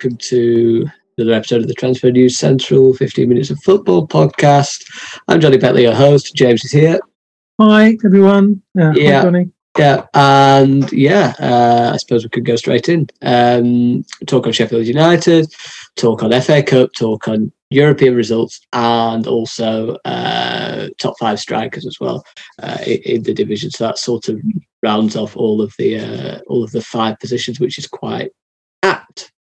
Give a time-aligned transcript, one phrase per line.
[0.00, 0.86] welcome to
[1.18, 4.82] another episode of the Transfer News Central 15 Minutes of Football podcast.
[5.28, 6.34] I'm Johnny Bentley, your host.
[6.34, 6.98] James is here.
[7.60, 8.62] Hi, everyone.
[8.80, 9.18] Uh, yeah.
[9.18, 9.50] Hi, Johnny.
[9.76, 13.10] Yeah, and yeah, uh, I suppose we could go straight in.
[13.20, 15.52] Um, talk on Sheffield United,
[15.96, 22.00] talk on FA Cup, talk on European results, and also uh, top five strikers as
[22.00, 22.24] well
[22.62, 23.70] uh, in, the division.
[23.70, 24.40] So that sort of
[24.82, 28.32] rounds off all of the uh, all of the five positions, which is quite.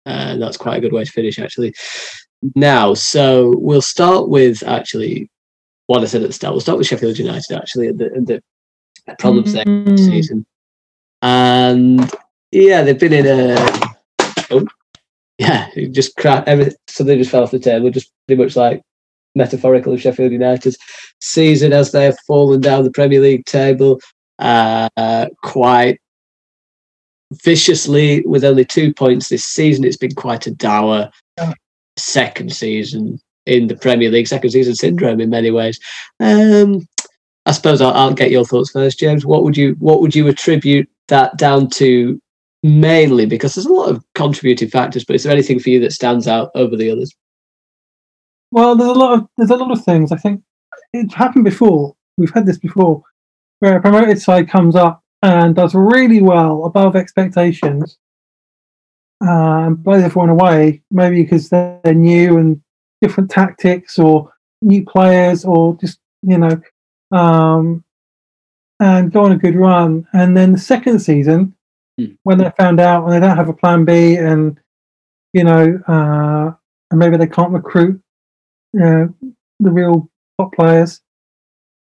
[0.08, 1.76] And that's quite a good way to finish, actually.
[2.56, 5.30] Now, so we'll start with actually
[5.88, 6.54] what I said at the start.
[6.54, 8.42] We'll start with Sheffield United, actually, the,
[9.06, 9.86] the problems mm-hmm.
[9.86, 10.46] there this season.
[11.22, 12.10] And
[12.52, 13.56] yeah, they've been in a.
[14.50, 14.66] Oh,
[15.38, 16.48] yeah, just crap.
[16.48, 18.82] Everything, so they just fell off the table, just pretty much like
[19.36, 20.78] metaphorical of Sheffield United's
[21.20, 24.00] season as they have fallen down the Premier League table
[24.40, 26.00] uh, quite
[27.32, 29.84] viciously with only two points this season.
[29.84, 31.12] It's been quite a dour
[31.98, 35.80] second season in the Premier League, second season syndrome in many ways.
[36.20, 36.88] Um,
[37.46, 39.26] I suppose I'll, I'll, get your thoughts first, James.
[39.26, 42.22] What would you what would you attribute that down to
[42.64, 43.26] mainly?
[43.26, 46.28] Because there's a lot of contributing factors, but is there anything for you that stands
[46.28, 47.16] out over the others?
[48.52, 50.12] Well, there's a lot of there's a lot of things.
[50.12, 50.42] I think
[50.94, 51.96] it's happened before.
[52.18, 53.04] We've had this before,
[53.60, 57.98] where a promoted side comes up and does really well above expectations,
[59.22, 60.82] and blows everyone away.
[60.92, 62.62] Maybe because they're new and
[63.02, 66.62] different tactics, or new players, or just you know,
[67.12, 67.84] um,
[68.80, 70.08] and go on a good run.
[70.14, 71.56] And then the second season,
[72.00, 72.18] mm.
[72.24, 74.60] when they found out and they don't have a plan B, and
[75.34, 76.52] you know, uh,
[76.92, 78.02] and maybe they can't recruit
[78.82, 79.08] uh,
[79.60, 81.02] the real top players.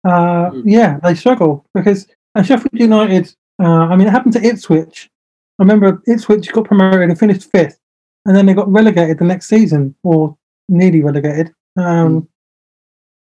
[0.05, 0.63] Uh, mm.
[0.67, 3.35] Yeah, they struggle because and Sheffield United.
[3.61, 5.11] Uh, I mean, it happened to Ipswich.
[5.59, 7.79] I remember Ipswich got promoted and finished fifth,
[8.27, 10.37] and then they got relegated the next season, or
[10.69, 11.53] nearly relegated.
[11.77, 12.27] Um, mm.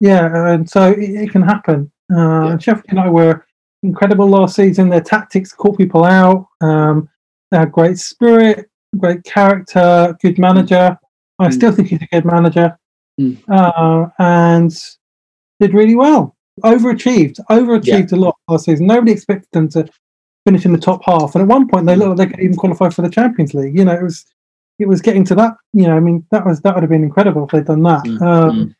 [0.00, 1.90] Yeah, and so it, it can happen.
[2.12, 2.58] Uh, yeah.
[2.58, 3.46] Sheffield United were
[3.82, 4.88] incredible last season.
[4.88, 6.46] Their tactics caught people out.
[6.60, 7.08] Um,
[7.50, 10.98] they had great spirit, great character, good manager.
[11.38, 11.52] I mm.
[11.52, 12.76] still think he's a good manager
[13.20, 13.38] mm.
[13.48, 14.74] uh, and
[15.60, 16.36] did really well.
[16.62, 18.16] Overachieved, overachieved yeah.
[18.16, 18.86] a lot last season.
[18.86, 19.88] Nobody expected them to
[20.46, 22.56] finish in the top half, and at one point they looked like they could even
[22.56, 23.76] qualify for the Champions League.
[23.76, 24.24] You know, it was
[24.78, 25.54] it was getting to that.
[25.72, 28.04] You know, I mean, that was that would have been incredible if they'd done that.
[28.04, 28.22] Mm.
[28.22, 28.76] Um,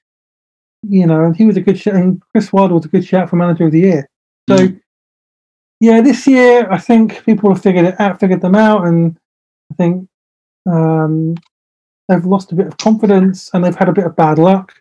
[0.89, 3.29] you know, and he was a good shout, and Chris Wilder was a good shout
[3.29, 4.09] for Manager of the Year.
[4.49, 4.81] So, mm.
[5.81, 9.19] yeah, this year I think people have figured it out, figured them out, and
[9.73, 10.09] I think
[10.71, 11.35] um,
[12.09, 14.75] they've lost a bit of confidence and they've had a bit of bad luck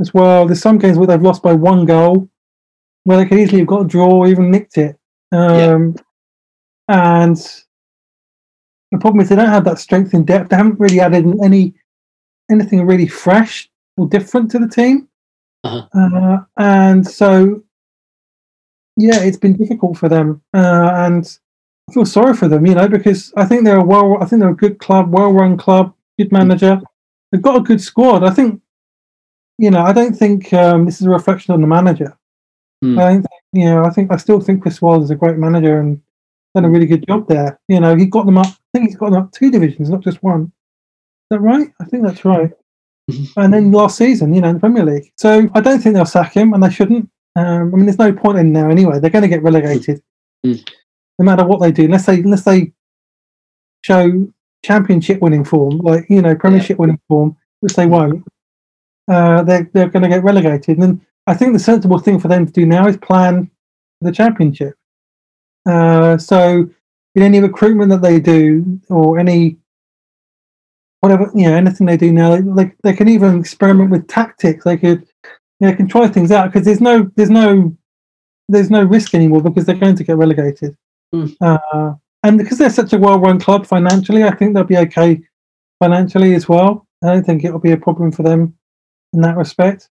[0.00, 0.46] as well.
[0.46, 2.28] There's some games where they've lost by one goal,
[3.04, 4.98] where they could easily have got a draw or even nicked it.
[5.32, 5.94] Um,
[6.88, 7.26] yeah.
[7.26, 7.36] And
[8.90, 10.50] the problem is they don't have that strength in depth.
[10.50, 11.74] They haven't really added any
[12.50, 15.08] anything really fresh or different to the team.
[15.64, 15.86] Uh-huh.
[15.92, 17.62] Uh, and so,
[18.96, 20.40] yeah, it's been difficult for them.
[20.54, 21.38] Uh, and
[21.90, 24.40] I feel sorry for them, you know, because I think they're a well, I think
[24.40, 26.80] they're a good club, well-run club good manager.
[27.30, 28.24] They've got a good squad.
[28.24, 28.60] I think,
[29.58, 32.16] you know, I don't think um, this is a reflection on the manager.
[32.84, 32.98] Mm.
[32.98, 35.80] I think, you know, I think I still think Chris Wilder is a great manager
[35.80, 36.00] and
[36.54, 37.60] done a really good job there.
[37.68, 38.46] You know, he got them up.
[38.46, 40.44] I think he's got them up two divisions, not just one.
[40.44, 40.50] Is
[41.30, 41.68] that right?
[41.80, 42.50] I think that's right.
[43.10, 43.24] Mm-hmm.
[43.40, 45.12] And then last season, you know, in the Premier League.
[45.16, 47.10] So I don't think they'll sack him, and they shouldn't.
[47.36, 49.00] Um, I mean, there's no point in there anyway.
[49.00, 50.02] They're going to get relegated,
[50.44, 50.68] mm.
[51.18, 52.72] no matter what they do, unless they unless they
[53.82, 54.28] show
[54.62, 56.80] championship winning form, like you know Premiership yeah.
[56.80, 58.24] winning form, which they won't,
[59.08, 60.78] uh, they're they're going to get relegated.
[60.78, 63.50] And I think the sensible thing for them to do now is plan
[63.98, 64.74] for the Championship.
[65.66, 66.68] Uh, so
[67.14, 69.56] in any recruitment that they do, or any
[71.00, 74.64] whatever you know anything they do now, they they can even experiment with tactics.
[74.64, 75.06] They could
[75.60, 77.76] you know, can try things out because there's no there's no
[78.48, 80.76] there's no risk anymore because they're going to get relegated.
[81.14, 81.36] Mm.
[81.40, 85.20] Uh, and because they're such a well-run club financially, I think they'll be okay
[85.78, 86.86] financially as well.
[87.02, 88.57] I don't think it'll be a problem for them
[89.12, 89.88] in that respect.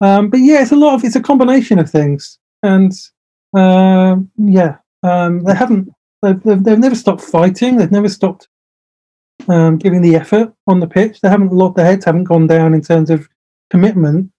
[0.00, 2.92] Um, but yeah, it's a lot of it's a combination of things, and
[3.56, 5.88] uh, yeah, um, they haven't
[6.22, 7.76] they've, they've, they've never stopped fighting.
[7.76, 8.48] They've never stopped
[9.48, 11.20] um, giving the effort on the pitch.
[11.20, 13.28] They haven't lost their heads, haven't gone down in terms of
[13.70, 14.30] commitment,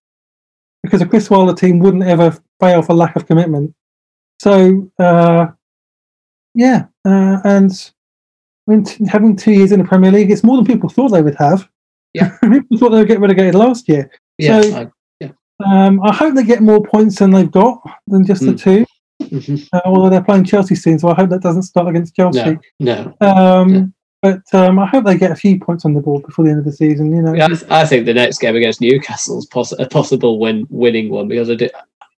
[0.84, 3.74] because a Chris Wilder team wouldn't ever fail for lack of commitment.
[4.42, 5.48] So uh,
[6.56, 7.92] yeah, uh, and
[9.08, 11.68] having two years in the Premier League, it's more than people thought they would have.
[12.52, 14.12] Yeah, people thought they would get relegated last year.
[14.38, 14.88] Yeah, so, I,
[15.20, 15.32] yeah.
[15.66, 18.58] Um, I hope they get more points than they've got than just mm.
[18.58, 18.86] the
[19.24, 19.56] 2 mm-hmm.
[19.74, 22.58] uh, although they're playing Chelsea soon, so I hope that doesn't start against Chelsea.
[22.80, 23.28] No, no.
[23.28, 26.52] Um, But um, I hope they get a few points on the board before the
[26.52, 27.16] end of the season.
[27.16, 30.68] You know, yeah, I, think the next game against Newcastle is poss- a possible win,
[30.70, 31.72] winning one because I, did,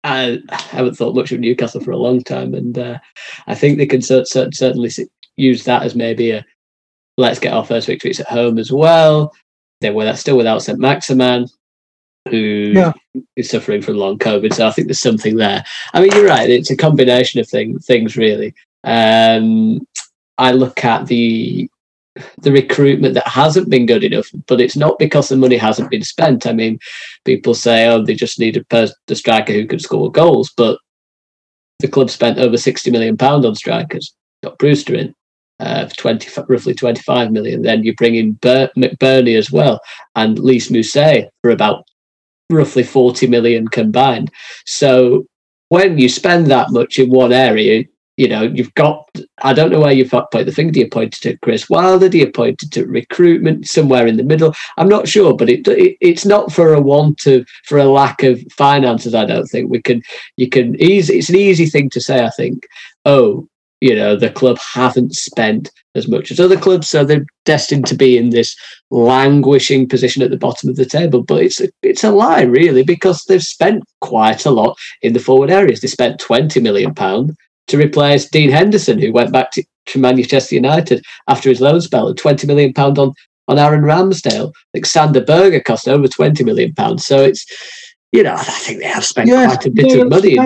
[0.03, 2.99] I haven't thought much of Newcastle for a long time, and uh,
[3.49, 4.91] I think they can cert- cert- certainly
[5.37, 6.45] use that as maybe a
[7.19, 9.35] let's get our first victories at home as well.
[9.81, 11.47] They were still without St Maximin,
[12.29, 12.93] who yeah.
[13.37, 14.53] is suffering from long COVID.
[14.53, 15.65] So I think there's something there.
[15.95, 16.51] I mean, you're right.
[16.51, 18.55] It's a combination of thing, things, really.
[18.85, 19.87] Um,
[20.39, 21.69] I look at the
[22.39, 26.03] the recruitment that hasn't been good enough, but it's not because the money hasn't been
[26.03, 26.47] spent.
[26.47, 26.79] I mean,
[27.25, 30.79] people say, oh, they just need a, a striker who can score goals, but
[31.79, 34.13] the club spent over 60 million pound on strikers.
[34.43, 35.15] Got Brewster in
[35.61, 37.63] uh, for 20, roughly 25 million.
[37.63, 39.81] Then you bring in Bur- McBurnie as well
[40.17, 41.87] and Lys Mousset for about
[42.51, 44.31] roughly 40 million combined.
[44.67, 45.27] So
[45.69, 47.85] when you spend that much in one area,
[48.17, 49.09] you know, you've got,
[49.43, 50.73] I don't know where you've the finger.
[50.73, 52.09] Do you point to Chris Wilder?
[52.09, 54.55] Do you point to recruitment somewhere in the middle?
[54.77, 58.23] I'm not sure, but it, it, it's not for a want of, for a lack
[58.23, 59.15] of finances.
[59.15, 60.03] I don't think we can,
[60.37, 62.67] you can easy, it's an easy thing to say, I think,
[63.07, 63.49] oh,
[63.81, 67.97] you know, the club haven't spent as much as other clubs, so they're destined to
[67.97, 68.55] be in this
[68.91, 71.23] languishing position at the bottom of the table.
[71.23, 75.19] But it's a, it's a lie, really, because they've spent quite a lot in the
[75.19, 75.81] forward areas.
[75.81, 77.35] They spent twenty million pound
[77.69, 82.09] to replace Dean Henderson, who went back to, to Manchester United after his loan spell,
[82.09, 83.15] and twenty million pound on
[83.49, 84.53] on Aaron Ramsdale.
[84.75, 87.07] Like Sander Berge cost over twenty million pounds.
[87.07, 87.47] So it's
[88.13, 90.39] you know I think they have spent quite a bit yeah, of money.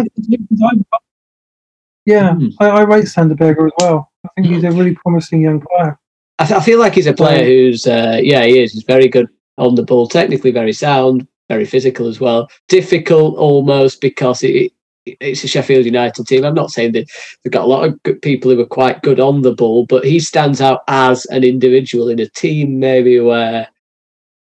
[2.06, 2.52] Yeah, mm.
[2.60, 4.10] I, I rate Sander Berge as well.
[4.24, 5.98] I think he's a really promising young player.
[6.38, 8.72] I, th- I feel like he's a player who's uh, yeah he is.
[8.72, 9.28] He's very good
[9.58, 12.50] on the ball, technically very sound, very physical as well.
[12.68, 14.72] Difficult almost because it,
[15.06, 16.44] it's a Sheffield United team.
[16.44, 17.08] I'm not saying that
[17.42, 20.04] they've got a lot of good people who are quite good on the ball, but
[20.04, 23.68] he stands out as an individual in a team, maybe where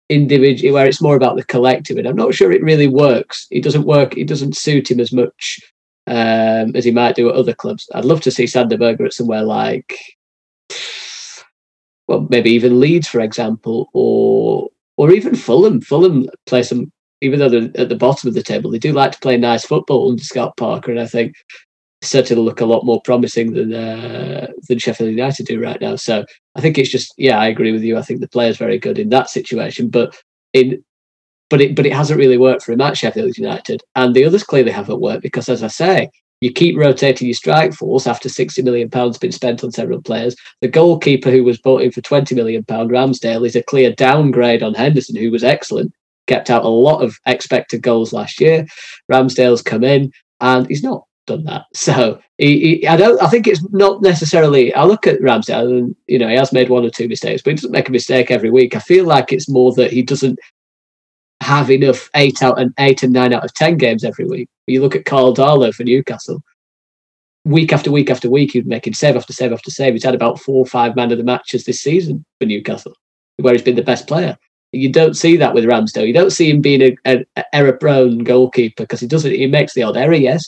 [0.09, 1.97] individual where it's more about the collective.
[1.97, 3.47] And I'm not sure it really works.
[3.51, 4.17] It doesn't work.
[4.17, 5.59] It doesn't suit him as much
[6.07, 7.89] um, as he might do at other clubs.
[7.93, 9.97] I'd love to see Sander Berge at somewhere like,
[12.07, 15.81] well, maybe even Leeds, for example, or or even Fulham.
[15.81, 19.11] Fulham play some even though they're at the bottom of the table, they do like
[19.11, 21.35] to play nice football under Scott Parker, and I think
[22.03, 25.95] certainly look a lot more promising than uh, than Sheffield United do right now.
[25.95, 26.25] So
[26.55, 27.97] I think it's just yeah, I agree with you.
[27.97, 30.15] I think the player's very good in that situation, but
[30.53, 30.83] in
[31.49, 34.43] but it but it hasn't really worked for him at Sheffield United, and the others
[34.43, 36.09] clearly haven't worked because, as I say,
[36.41, 40.35] you keep rotating your strike force after sixty million pounds been spent on several players.
[40.61, 44.63] The goalkeeper who was bought in for twenty million pound, Ramsdale, is a clear downgrade
[44.63, 45.93] on Henderson, who was excellent
[46.27, 48.67] kept out a lot of expected goals last year.
[49.11, 50.11] Ramsdale's come in
[50.41, 51.65] and he's not done that.
[51.73, 53.21] So he, he, I don't.
[53.21, 54.71] I think it's not necessarily.
[54.75, 57.51] I look at Ramsdale and you know he has made one or two mistakes, but
[57.51, 58.75] he doesn't make a mistake every week.
[58.75, 60.37] I feel like it's more that he doesn't
[61.41, 64.49] have enough eight out and eight and nine out of ten games every week.
[64.65, 66.43] You look at Karl Darlow for Newcastle.
[67.45, 69.93] Week after week after week, he'd make him save after save after save.
[69.93, 72.93] He's had about four or five man of the matches this season for Newcastle,
[73.37, 74.37] where he's been the best player.
[74.73, 76.05] You don't see that with Ramsdale.
[76.05, 79.31] You don't see him being an error-prone goalkeeper because he doesn't.
[79.31, 80.43] He makes the odd error, yes.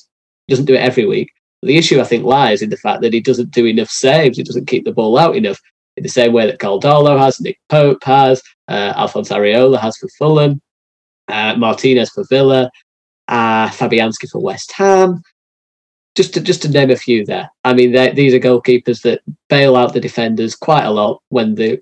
[0.47, 1.31] He doesn't do it every week.
[1.61, 4.37] But the issue, I think, lies in the fact that he doesn't do enough saves.
[4.37, 5.59] He doesn't keep the ball out enough
[5.95, 9.95] in the same way that Karl Darlow has, Nick Pope has, uh, Alphonse Areola has
[9.97, 10.61] for Fulham,
[11.29, 12.69] uh, Martinez for Villa,
[13.27, 15.21] uh, Fabianski for West Ham.
[16.15, 17.49] Just to just to name a few there.
[17.63, 21.79] I mean, these are goalkeepers that bail out the defenders quite a lot when the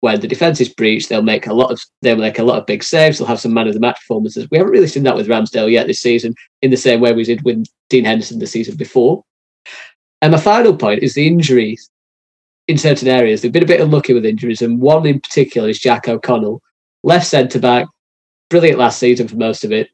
[0.00, 2.66] when the defense is breached, they'll make a lot of they'll make a lot of
[2.66, 3.18] big saves.
[3.18, 4.48] They'll have some man of the match performances.
[4.50, 7.24] We haven't really seen that with Ramsdale yet this season, in the same way we
[7.24, 9.22] did with Dean Henderson the season before.
[10.22, 11.90] And my final point is the injuries
[12.68, 13.42] in certain areas.
[13.42, 16.62] They've been a bit unlucky with injuries, and one in particular is Jack O'Connell,
[17.02, 17.86] left centre back,
[18.50, 19.90] brilliant last season for most of it.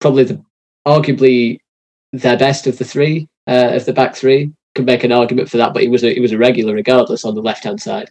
[0.00, 0.44] Probably the
[0.86, 1.60] arguably
[2.12, 4.52] their best of the three uh, of the back three.
[4.74, 7.26] Can make an argument for that, but he was a, he was a regular regardless
[7.26, 8.10] on the left hand side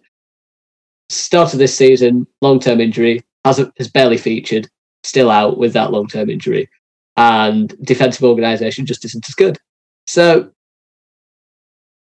[1.12, 4.70] start of this season, long term injury, hasn't has barely featured,
[5.04, 6.70] still out with that long term injury,
[7.18, 9.58] and defensive organisation just isn't as good.
[10.08, 10.52] So,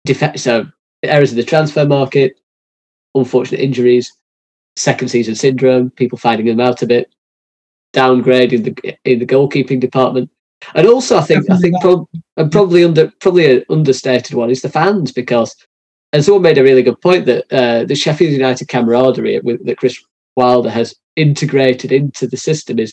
[0.04, 0.66] def- so
[1.02, 2.38] errors in the transfer market,
[3.14, 4.12] unfortunate injuries,
[4.76, 7.14] second season syndrome, people finding them out a bit,
[7.96, 10.30] downgrade in the in the goalkeeping department.
[10.74, 12.08] And also, I think I think prob-
[12.52, 15.56] probably under probably an understated one is the fans because
[16.12, 19.78] and someone made a really good point that uh, the Sheffield United camaraderie with, that
[19.78, 20.00] Chris
[20.36, 22.92] Wilder has integrated into the system is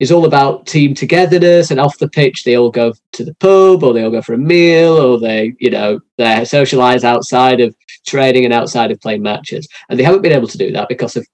[0.00, 3.84] is all about team togetherness and off the pitch they all go to the pub
[3.84, 7.76] or they all go for a meal or they you know they socialize outside of
[8.06, 11.14] training and outside of playing matches and they haven't been able to do that because
[11.16, 11.26] of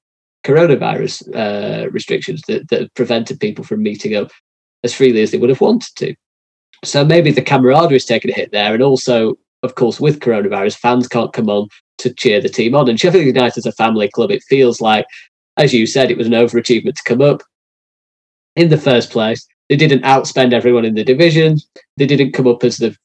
[0.49, 4.31] coronavirus uh, restrictions that, that have prevented people from meeting up
[4.85, 6.15] as freely as they would have wanted to
[6.85, 10.79] so maybe the camaraderie is taking a hit there and also of course with coronavirus
[10.79, 14.09] fans can't come on to cheer the team on and sheffield united is a family
[14.09, 15.05] club it feels like
[15.57, 17.43] as you said it was an overachievement to come up
[18.59, 19.47] in the first place.
[19.69, 21.59] They didn't outspend everyone in the division.
[21.97, 22.97] They didn't come up as the,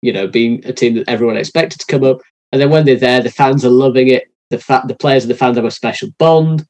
[0.00, 2.18] you know, being a team that everyone expected to come up.
[2.50, 4.24] And then when they're there, the fans are loving it.
[4.50, 6.66] The fa- the players and the fans have a special bond,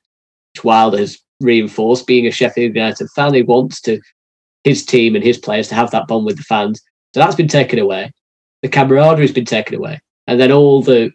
[0.62, 2.06] Wilder has reinforced.
[2.06, 4.00] Being a Sheffield United fan, he wants to
[4.64, 6.80] his team and his players to have that bond with the fans.
[7.14, 8.12] So that's been taken away.
[8.62, 11.12] The camaraderie has been taken away, and then all the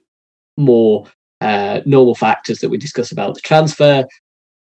[0.57, 1.07] more
[1.39, 4.05] uh, normal factors that we discuss about the transfer,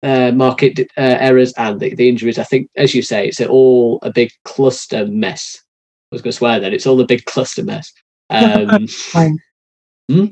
[0.04, 2.38] uh, market uh, errors and the, the injuries.
[2.38, 5.58] I think, as you say, it's all a big cluster mess.
[6.12, 7.92] I was going to swear that it's all a big cluster mess.
[8.30, 8.90] Um,
[10.10, 10.26] hmm?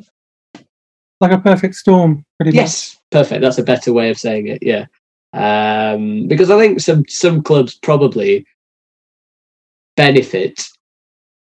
[1.22, 3.02] Like a perfect storm, pretty yes, much.
[3.12, 3.42] perfect.
[3.42, 4.62] That's a better way of saying it.
[4.62, 4.86] Yeah,
[5.34, 8.46] um, because I think some some clubs probably
[9.96, 10.62] benefit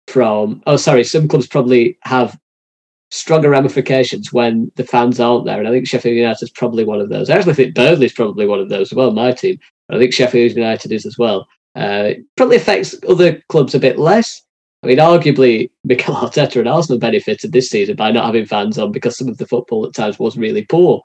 [0.08, 0.62] from.
[0.68, 2.38] Oh, sorry, some clubs probably have
[3.12, 5.60] stronger ramifications when the fans aren't there.
[5.60, 7.30] And I think Sheffield United is probably one of those.
[7.30, 9.60] I actually think Burnley is probably one of those as well, my team.
[9.90, 11.48] I think Sheffield United is as well.
[11.76, 14.42] Uh, probably affects other clubs a bit less.
[14.84, 18.92] I mean, arguably, Mikel Arteta and Arsenal benefited this season by not having fans on
[18.92, 21.02] because some of the football at times was really poor.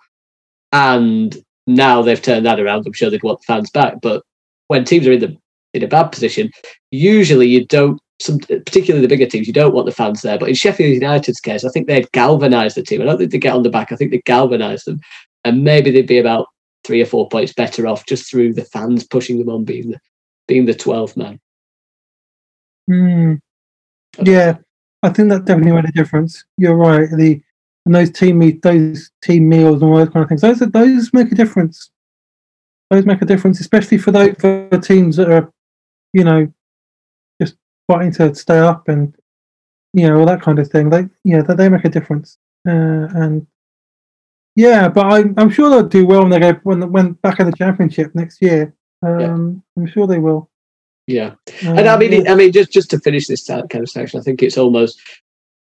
[0.73, 2.87] And now they've turned that around.
[2.87, 4.01] I'm sure they'd want the fans back.
[4.01, 4.23] But
[4.69, 5.37] when teams are in the
[5.75, 6.51] in a bad position,
[6.91, 10.39] usually you don't some particularly the bigger teams, you don't want the fans there.
[10.39, 13.03] But in Sheffield United's case, I think they'd galvanise the team.
[13.03, 13.93] I don't think they get on the back.
[13.93, 15.01] I think they galvanise them,
[15.45, 16.47] and maybe they'd be about
[16.85, 19.99] three or four points better off just through the fans pushing them on, being the
[20.49, 21.41] being the twelfth man.
[22.89, 23.41] Mm.
[24.23, 24.59] Yeah,
[25.03, 26.45] I think that definitely made a difference.
[26.57, 27.09] You're right.
[27.11, 27.41] The
[27.87, 30.41] and those team meet, those team meals and all those kind of things.
[30.41, 31.91] Those those make a difference.
[32.91, 35.53] Those make a difference, especially for those for teams that are,
[36.13, 36.53] you know,
[37.41, 37.57] just
[37.89, 39.15] fighting to stay up and
[39.93, 40.91] you know all that kind of thing.
[40.91, 42.39] They yeah, they, they make a difference.
[42.69, 43.47] Uh, and
[44.57, 47.47] yeah, but I'm I'm sure they'll do well when they go when when back in
[47.47, 48.75] the championship next year.
[49.05, 49.83] Um, yeah.
[49.83, 50.51] I'm sure they will.
[51.07, 51.35] Yeah,
[51.67, 52.33] um, and I mean, yeah.
[52.33, 55.01] I mean, just just to finish this kind of section, I think it's almost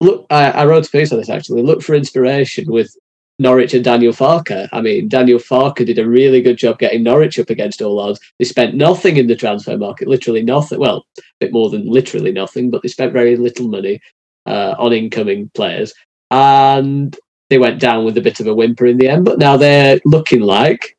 [0.01, 0.25] look.
[0.30, 1.62] I, I wrote a piece on this actually.
[1.62, 2.96] Look for inspiration with
[3.39, 4.70] Norwich and Daniel Farke.
[4.72, 8.20] I mean, Daniel Farke did a really good job getting Norwich up against all odds.
[8.39, 10.80] They spent nothing in the transfer market, literally nothing.
[10.80, 14.00] Well, a bit more than literally nothing, but they spent very little money
[14.46, 15.94] uh, on incoming players.
[16.32, 17.15] And
[17.50, 20.00] they went down with a bit of a whimper in the end, but now they're
[20.06, 20.95] looking like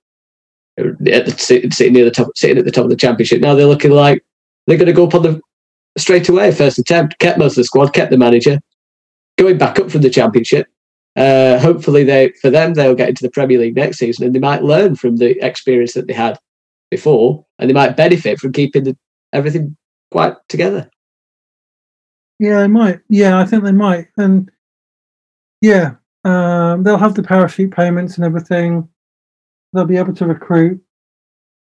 [0.76, 1.34] the,
[1.72, 3.40] sitting near the top, sitting at the top of the championship.
[3.40, 4.24] Now they're looking like
[4.66, 5.40] they're going to go up on the
[5.96, 6.52] straight away.
[6.52, 8.60] First attempt, kept most of the squad, kept the manager,
[9.38, 10.68] going back up from the championship
[11.16, 14.38] uh, hopefully, they for them they'll get into the Premier League next season, and they
[14.38, 16.38] might learn from the experience that they had
[16.90, 18.96] before, and they might benefit from keeping the,
[19.32, 19.76] everything
[20.10, 20.90] quite together.
[22.38, 23.00] Yeah, they might.
[23.08, 24.50] Yeah, I think they might, and
[25.62, 28.86] yeah, um, they'll have the parachute payments and everything.
[29.76, 30.82] They'll be able to recruit,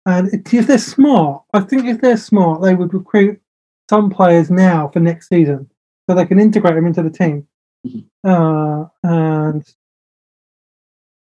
[0.05, 3.41] and if they're smart, I think if they're smart, they would recruit
[3.89, 5.69] some players now for next season,
[6.09, 7.47] so they can integrate them into the team.
[7.85, 8.29] Mm-hmm.
[8.29, 9.63] Uh, and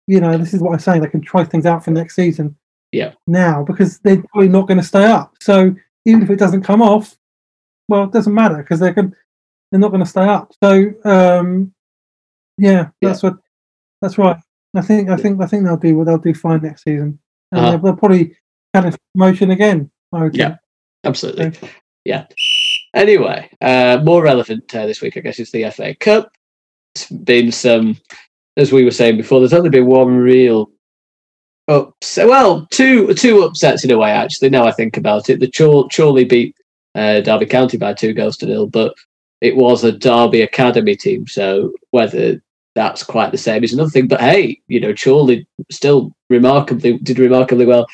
[0.07, 1.01] you know, this is what I'm saying.
[1.01, 2.55] They can try things out for next season.
[2.91, 3.13] Yeah.
[3.27, 5.35] Now, because they're probably not going to stay up.
[5.41, 7.17] So even if it doesn't come off,
[7.89, 9.13] well, it doesn't matter because they're going,
[9.71, 10.53] they're not going to stay up.
[10.63, 11.73] So um,
[12.57, 13.31] yeah, that's yeah.
[13.31, 13.39] what
[14.01, 14.37] that's right.
[14.75, 17.19] I think I think I think they'll do what they'll do fine next season,
[17.51, 17.71] and uh-huh.
[17.71, 18.35] they'll, they'll, probably
[18.73, 19.89] kind of promotion again.
[20.33, 20.57] yeah,
[21.03, 21.53] absolutely.
[21.53, 21.67] So.
[22.05, 22.25] Yeah.
[22.93, 26.31] Anyway, uh, more relevant uh, this week, I guess, is the FA Cup
[26.95, 27.97] It's been some,
[28.55, 30.71] as we were saying before, there's only been one real
[31.67, 32.27] upset.
[32.27, 34.49] Well, two two upsets in a way, actually.
[34.49, 36.55] Now I think about it, the Chor- Chorley beat
[36.95, 38.95] uh, Derby County by two goals to nil, but
[39.41, 42.41] it was a Derby Academy team, so whether
[42.77, 44.07] that's quite the same is another thing.
[44.07, 47.87] But hey, you know, Chorley still remarkably did remarkably well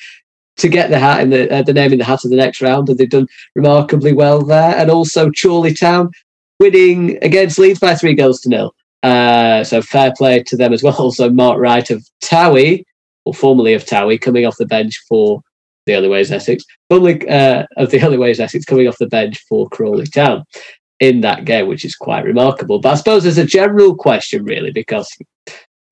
[0.58, 2.62] to get the hat in the uh, the name in the hat of the next
[2.62, 4.76] round, and they've done remarkably well there.
[4.76, 6.12] And also Crawley Town
[6.60, 8.76] winning against Leeds by three goals to nil.
[9.04, 10.96] Uh, so fair play to them as well.
[11.00, 12.84] Also, Mark Wright of Towie,
[13.24, 15.42] or formerly of Towie, coming off the bench for
[15.86, 16.66] the Other Ways Essex.
[16.90, 20.44] Formerly uh, of the Other Ways Essex, coming off the bench for Crawley Town
[21.00, 22.80] in that game, which is quite remarkable.
[22.80, 25.10] But I suppose there's a general question, really, because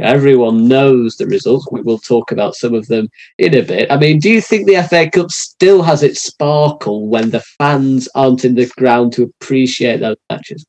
[0.02, 1.68] Everyone knows the results.
[1.72, 3.92] We will talk about some of them in a bit.
[3.92, 8.10] I mean, do you think the FA Cup still has its sparkle when the fans
[8.16, 10.66] aren't in the ground to appreciate those matches?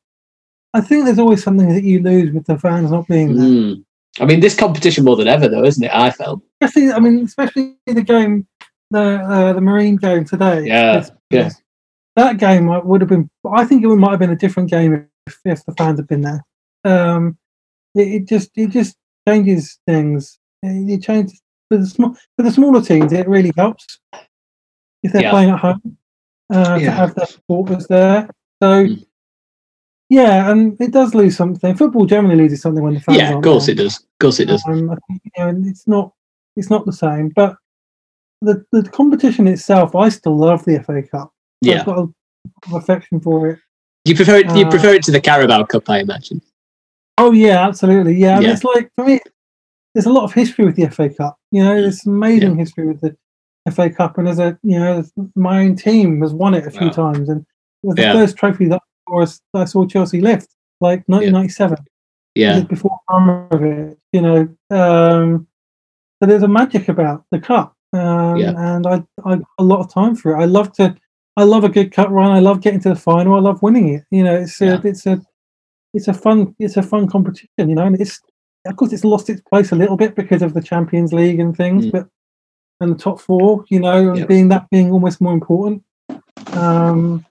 [0.75, 3.45] I think there's always something that you lose with the fans not being there.
[3.47, 3.83] Mm.
[4.19, 5.91] I mean, this competition more than ever, though, isn't it?
[5.93, 6.41] I felt.
[6.61, 8.47] Especially, I mean, especially the game,
[8.91, 10.65] the uh, the Marine game today.
[10.65, 11.49] Yeah, It's- yeah.
[12.15, 13.29] That game would have been.
[13.51, 16.21] I think it might have been a different game if, if the fans had been
[16.21, 16.43] there.
[16.83, 17.37] Um,
[17.95, 18.95] it, it just it just
[19.27, 20.37] changes things.
[20.61, 23.13] It, it changes for the small for the smaller teams.
[23.13, 23.99] It really helps
[25.01, 25.31] if they're Yeah.
[25.31, 25.97] playing at home
[26.51, 28.29] uh, to have their supporters there.
[28.61, 28.85] So.
[28.85, 29.05] Mm.
[30.09, 31.75] Yeah, and it does lose something.
[31.75, 33.73] Football generally loses something when the fans Yeah, of aren't course there.
[33.73, 33.95] it does.
[33.97, 34.63] Of course it does.
[34.67, 36.13] Um, I think, you know, and it's not
[36.55, 37.55] it's not the same, but
[38.41, 41.32] the the competition itself, I still love the FA Cup.
[41.63, 41.79] Yeah.
[41.79, 43.59] I've got a affection for it.
[44.05, 44.55] You prefer it?
[44.55, 46.41] you Uh, prefer it to the Carabao Cup, I imagine.
[47.17, 48.15] Oh yeah, absolutely.
[48.15, 48.51] Yeah, Yeah.
[48.51, 49.19] it's like for me,
[49.93, 51.37] there's a lot of history with the FA Cup.
[51.51, 53.15] You know, there's amazing history with the
[53.71, 55.03] FA Cup, and as a you know,
[55.35, 57.11] my own team has won it a few Wow.
[57.11, 58.13] times, and it was the Yeah.
[58.13, 60.49] first trophy that I saw, I saw Chelsea lift,
[60.81, 61.77] like 1997.
[62.35, 64.49] Yeah, before Abramovich, you know.
[64.71, 65.47] Um,
[66.21, 68.53] so there's a magic about the cup, um, Yeah.
[68.57, 70.41] and I I got a lot of time for it.
[70.41, 70.95] I love to,
[71.35, 72.31] I love a good cut run.
[72.31, 73.35] I love getting to the final.
[73.35, 74.03] I love winning it.
[74.11, 74.81] You know, it's a, Yeah.
[74.83, 75.21] it's a
[75.93, 77.49] it's a fun it's a fun competition.
[77.57, 78.19] You know, and it's
[78.65, 81.55] of course it's lost its place a little bit because of the Champions League and
[81.55, 81.91] things, Mm.
[81.91, 82.07] but
[82.81, 84.27] and the top four, you know, Yep.
[84.27, 85.83] being that being almost more important.
[86.53, 87.25] Um,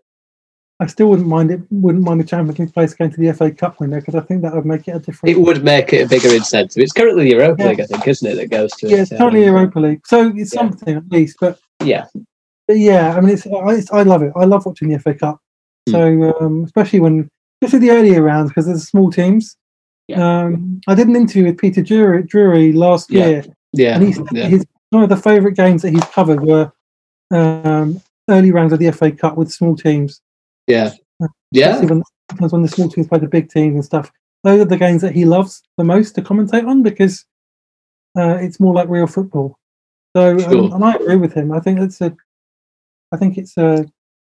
[0.81, 1.61] I still wouldn't mind it.
[1.71, 4.43] Wouldn't mind the Champions League place going to the FA Cup winner because I think
[4.43, 5.37] that would make it a different.
[5.37, 6.83] it would make it a bigger incentive.
[6.83, 7.69] It's currently the Europa Yeah.
[7.69, 9.01] League, I think, isn't it, that goes to Yeah, it?
[9.03, 10.61] it's currently Um, Europa League, so it's Yeah.
[10.61, 11.37] something at least.
[11.41, 12.07] But, Yeah,
[12.73, 14.33] but yeah, I mean, it's I, it's I love it.
[14.35, 15.39] I love watching the FA Cup.
[15.87, 15.93] Hmm.
[15.93, 17.29] So um, especially when,
[17.61, 19.57] especially the earlier rounds, because there's small teams.
[20.15, 23.27] Um, I did an interview with Peter Drury, Drury last Yeah.
[23.27, 24.47] year, yeah, and he said yeah.
[24.47, 26.71] his one of the favourite games that he's covered were
[27.31, 30.21] um, early rounds of the FA Cup with small teams.
[30.67, 30.93] yeah,
[31.51, 31.71] yeah.
[31.77, 32.03] Especially
[32.39, 34.11] when, when the small teams play the big teams and stuff.
[34.45, 37.25] Those are the games that he loves the most to commentate on because
[38.19, 39.59] uh, it's more like real football.
[40.17, 40.65] So, Sure.
[40.65, 41.53] um, and I agree with him.
[41.53, 42.15] I think it's a,
[43.13, 43.85] I think it's a,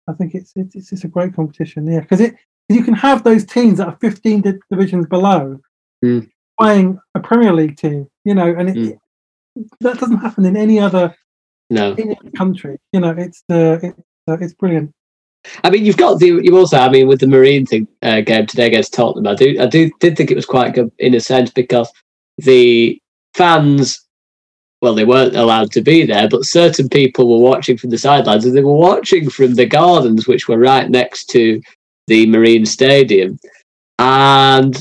[0.09, 1.87] I think it's it's, it's a great competition.
[1.87, 2.35] Yeah, because it
[2.69, 5.61] you can have those teams that are 15 di- divisions below
[6.05, 6.29] Mm.
[6.59, 8.99] playing a Premier League team, you know, and it, Mm.
[9.81, 11.15] that doesn't happen in any other
[11.71, 12.77] No, any other country.
[12.93, 13.95] You know, it's uh, it,
[14.29, 14.93] uh, it's brilliant.
[15.65, 16.79] I mean, you've got the you also.
[16.79, 19.91] I mean, with the Marine thing uh, game today against Tottenham, I do I do
[20.01, 21.89] did think it was quite good in a sense because
[22.39, 22.99] the
[23.35, 24.01] fans,
[24.83, 28.45] well, they weren't allowed to be there, but certain people were watching from the sidelines,
[28.45, 31.63] and they were watching from the gardens, which were right next to
[32.09, 33.39] the Marine Stadium,
[33.99, 34.77] and.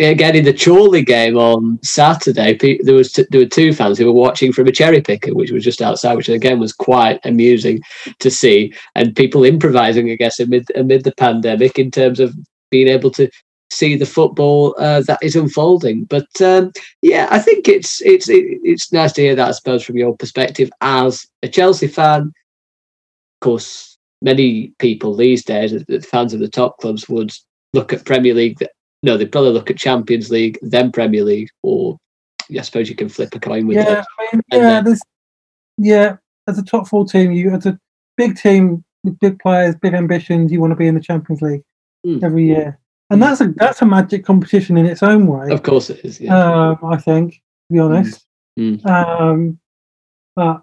[0.00, 4.06] Again, in the Chorley game on Saturday, there was t- there were two fans who
[4.06, 7.80] were watching from a cherry picker, which was just outside, which again was quite amusing
[8.20, 12.32] to see and people improvising, I guess, amid amid the pandemic in terms of
[12.70, 13.28] being able to
[13.70, 16.04] see the football uh, that is unfolding.
[16.04, 19.96] But um, yeah, I think it's it's it's nice to hear that, I suppose, from
[19.96, 22.22] your perspective as a Chelsea fan.
[22.22, 27.32] Of course, many people these days, the fans of the top clubs, would
[27.72, 28.58] look at Premier League.
[29.02, 31.96] No, they'd probably look at Champions League, then Premier League, or
[32.50, 34.06] I suppose you can flip a coin with yeah, that.
[34.18, 35.02] I mean, yeah, then- there's
[35.80, 36.16] yeah,
[36.48, 37.78] as a top four team, you as a
[38.16, 41.62] big team with big players, big ambitions, you want to be in the Champions League
[42.06, 42.22] Mm.
[42.22, 42.78] every year,
[43.10, 45.50] and that's a that's a magic competition in its own way.
[45.50, 46.20] Of course, it is.
[46.20, 46.36] Yeah.
[46.36, 48.24] Um, I think, to be honest,
[48.58, 48.84] Mm.
[48.86, 49.58] um,
[50.34, 50.62] but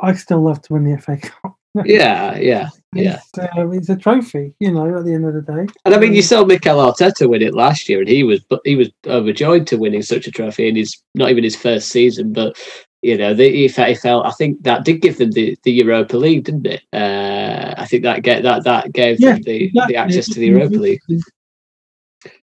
[0.00, 1.56] I still love to win the FA Cup.
[1.84, 3.18] yeah, yeah, yeah.
[3.34, 4.96] It's, uh, it's a trophy, you know.
[4.98, 7.42] At the end of the day, And I mean, you Um, saw Mikel Arteta win
[7.42, 10.68] it last year, and he was but he was overjoyed to winning such a trophy
[10.68, 12.56] in his not even his first season, but
[13.02, 14.24] you know, they, he, felt.
[14.26, 16.82] I think that did give them the, the Europa League, didn't it?
[16.92, 20.46] Uh, I think that get that that gave Yeah, them the, the access to the
[20.46, 21.00] Europa League.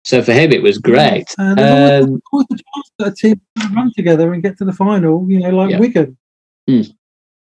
[0.05, 1.33] So for him, it was great.
[1.37, 4.73] And Um, always the chance that a team can run together and get to the
[4.73, 5.25] final.
[5.29, 5.79] You know, like Yeah.
[5.79, 6.17] Wigan.
[6.69, 6.93] Mm.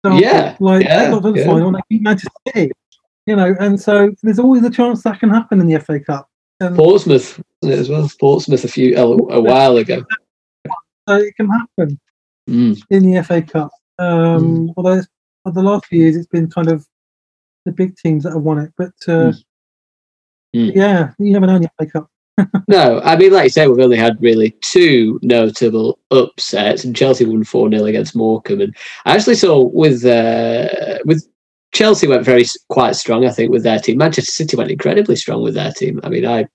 [0.06, 1.46] So, Yeah, like yeah, they got to the yeah.
[1.48, 2.72] final and they beat Manchester City.
[3.26, 6.30] You know, and so there's always a chance that can happen in the FA Cup.
[6.60, 8.08] And Portsmouth as well.
[8.20, 10.04] Portsmouth a few a, a while ago.
[11.10, 12.00] so it can happen
[12.48, 13.72] Mm, in the FA Cup.
[13.98, 15.08] Um, Although it's,
[15.44, 16.86] for the last few years it's been kind of
[17.66, 19.44] the big teams that have won it, but uh, Mm.
[20.56, 20.76] Mm.
[20.76, 22.08] yeah, you never know in the FA Cup.
[22.68, 27.26] No, I mean, like you say, we've only had really two notable upsets, and Chelsea
[27.26, 28.62] won four 0 against Morecambe.
[28.62, 31.26] And I actually saw with uh, with
[31.74, 33.26] Chelsea went very quite strong.
[33.26, 33.98] I think with their team.
[33.98, 36.02] Manchester City went incredibly strong with their team.
[36.04, 36.48] I mean, I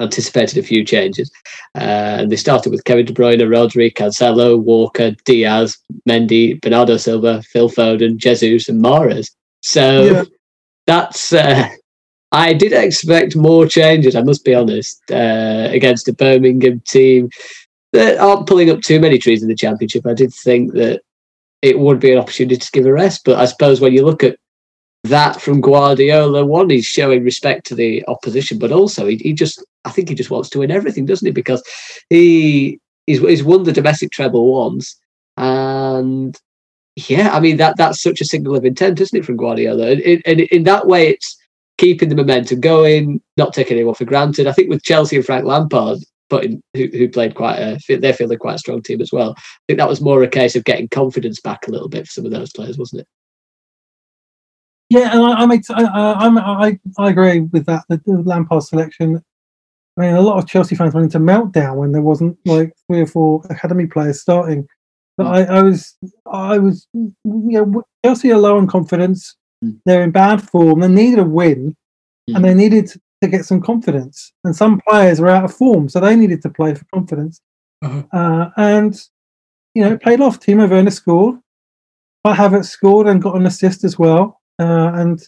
[0.00, 1.30] anticipated a few changes.
[1.74, 7.42] Uh, and they started with Kevin De Bruyne, Rodri, Cancelo, Walker, Dias, Mendy, Bernardo Silva,
[7.42, 9.30] Phil Foden, Jesus, and Mahrez.
[9.62, 10.24] So yeah.
[10.86, 11.32] that's.
[11.32, 11.68] Uh,
[12.32, 17.30] I did expect more changes, I must be honest, uh, against a Birmingham team
[17.92, 20.06] that aren't pulling up too many trees in the championship.
[20.06, 21.02] I did think that
[21.62, 23.22] it would be an opportunity to give a rest.
[23.24, 24.38] But I suppose when you look at
[25.04, 29.64] that from Guardiola, one, he's showing respect to the opposition, but also he, he just,
[29.84, 31.32] I think he just wants to win everything, doesn't he?
[31.32, 31.62] Because
[32.10, 34.96] he he's, he's won the domestic treble once,
[35.36, 36.38] and
[36.96, 39.90] yeah, I mean that that's such a signal of intent, isn't it, from Guardiola?
[39.90, 41.36] And in, in, in that way, it's
[41.80, 44.46] keeping the momentum going, not taking anyone for granted.
[44.46, 48.28] I think with Chelsea and Frank Lampard, putting who, who played quite a they feel
[48.28, 49.34] they're quite a strong team as well.
[49.38, 52.12] I think that was more a case of getting confidence back a little bit for
[52.12, 53.08] some of those players, wasn't it?
[54.90, 57.84] Yeah, and I, I, I, I I agree with that.
[57.88, 59.22] The, the Lampard selection.
[59.96, 63.00] I mean, a lot of Chelsea fans went into meltdown when there wasn't like three
[63.00, 64.66] or four academy players starting.
[65.16, 65.30] But mm.
[65.30, 65.96] I, I was,
[66.30, 69.36] I was, you know, Chelsea are low on confidence.
[69.64, 69.80] Mm.
[69.84, 70.80] They're in bad form.
[70.80, 71.76] They needed a win,
[72.28, 72.36] mm.
[72.36, 72.92] and they needed
[73.22, 74.32] to get some confidence.
[74.44, 77.40] And some players were out of form, so they needed to play for confidence.
[77.82, 78.02] Uh-huh.
[78.12, 79.00] Uh, and
[79.74, 80.40] you know, played off.
[80.40, 81.38] Timo Werner scored.
[82.24, 84.40] I Havertz scored and got an assist as well.
[84.58, 85.22] Uh, and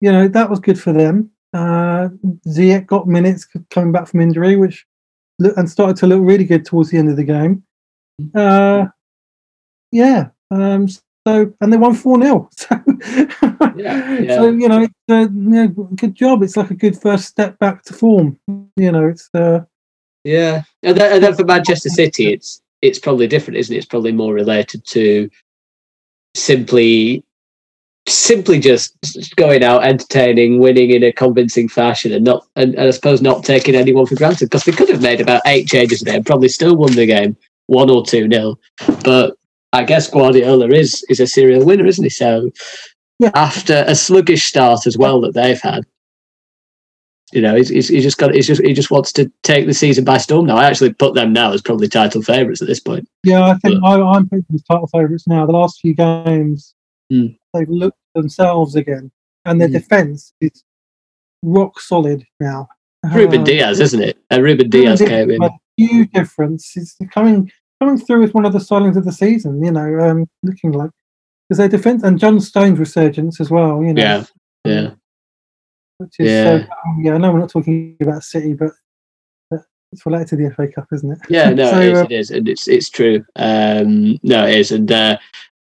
[0.00, 1.30] you know that was good for them.
[1.52, 2.08] Uh,
[2.46, 4.86] Ziyech got minutes coming back from injury, which
[5.38, 7.62] and started to look really good towards the end of the game.
[8.34, 8.86] Uh,
[9.92, 10.86] yeah, um,
[11.26, 12.80] so and they won four 0 So,
[13.76, 14.36] yeah, yeah.
[14.36, 16.42] so you know, it's, uh, yeah, good job.
[16.42, 18.38] It's like a good first step back to form.
[18.76, 19.60] You know, it's uh,
[20.24, 20.62] yeah.
[20.82, 23.78] And then, and then for Manchester City, it's it's probably different, isn't it?
[23.78, 25.28] It's probably more related to
[26.34, 27.24] simply
[28.08, 28.94] simply just
[29.34, 33.44] going out, entertaining, winning in a convincing fashion, and not and, and I suppose not
[33.44, 36.48] taking anyone for granted because they could have made about eight changes there and probably
[36.48, 37.36] still won the game
[37.66, 38.60] one or two nil.
[39.02, 39.36] But
[39.72, 42.10] I guess Guardiola is is a serial winner, isn't he?
[42.10, 42.50] So
[43.18, 43.30] yeah.
[43.34, 45.84] after a sluggish start as well that they've had,
[47.32, 50.04] you know, he's, he's, just got he's just he just wants to take the season
[50.04, 50.56] by storm now.
[50.56, 53.08] I actually put them now as probably title favourites at this point.
[53.24, 55.44] Yeah, I think but, I, am putting them as title favourites now.
[55.46, 56.74] The last few games,
[57.12, 57.36] mm.
[57.52, 59.10] they've looked themselves again,
[59.44, 59.72] and their mm.
[59.72, 60.62] defence is
[61.42, 62.68] rock solid now.
[63.12, 64.18] Ruben uh, Dias, isn't it?
[64.30, 65.40] And Ruben Dias came in.
[65.76, 66.72] Huge difference.
[66.76, 67.50] It's coming
[67.80, 69.62] coming through as one of the signings of the season.
[69.64, 70.90] You know, um, looking like
[71.48, 73.82] because their defence and John Stones' resurgence as well.
[73.82, 74.24] You know, yeah,
[74.64, 74.90] yeah.
[75.98, 76.44] Which is yeah.
[76.44, 76.66] so
[77.00, 77.14] yeah.
[77.14, 78.72] I know we're not talking about City, but,
[79.92, 81.18] it's related to the FA Cup, isn't it?
[81.28, 83.24] Yeah, no, so, it, is, uh, it is, and it's it's true.
[83.36, 85.16] Um, no, it is, and uh,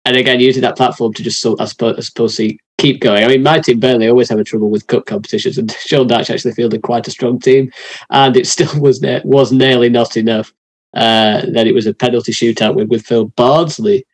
[0.05, 3.23] and again, using that platform to just I suppose, I suppose see, keep going.
[3.23, 6.29] I mean, my team Burnley always have a trouble with cup competitions, and Sean Dyche
[6.29, 7.71] actually fielded quite a strong team,
[8.09, 10.53] and it still was ne- was nearly not enough.
[10.95, 14.05] Uh, then it was a penalty shootout with, with Phil Bardsley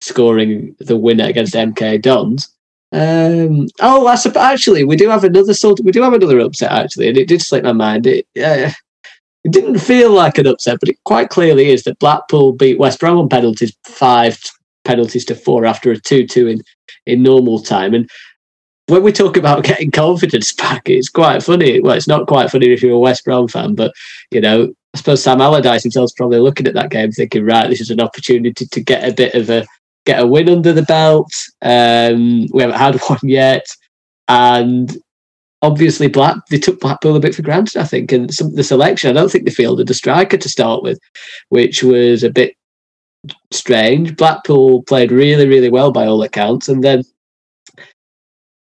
[0.00, 2.48] scoring the winner against MK Dons.
[2.92, 4.16] Um, oh, I
[4.52, 5.80] actually, we do have another sort.
[5.80, 8.06] Of, we do have another upset actually, and it did slip my mind.
[8.06, 8.70] It uh,
[9.44, 13.00] it didn't feel like an upset, but it quite clearly is that Blackpool beat West
[13.00, 14.38] Brom on penalties, five
[14.84, 16.62] penalties to four after a two-two in
[17.06, 17.94] in normal time.
[17.94, 18.08] And
[18.86, 21.80] when we talk about getting confidence back, it's quite funny.
[21.80, 23.92] Well, it's not quite funny if you're a West Brom fan, but
[24.30, 27.80] you know, I suppose Sam Allardyce himself's probably looking at that game thinking, right, this
[27.80, 29.66] is an opportunity to get a bit of a
[30.06, 31.32] get a win under the belt.
[31.62, 33.66] Um, we haven't had one yet,
[34.28, 34.96] and
[35.62, 39.10] obviously Black they took Blackpool a bit for granted, I think, and some, the selection.
[39.10, 41.00] I don't think they fielded a striker to start with,
[41.48, 42.54] which was a bit
[43.50, 44.16] strange.
[44.16, 47.02] Blackpool played really, really well by all accounts, and then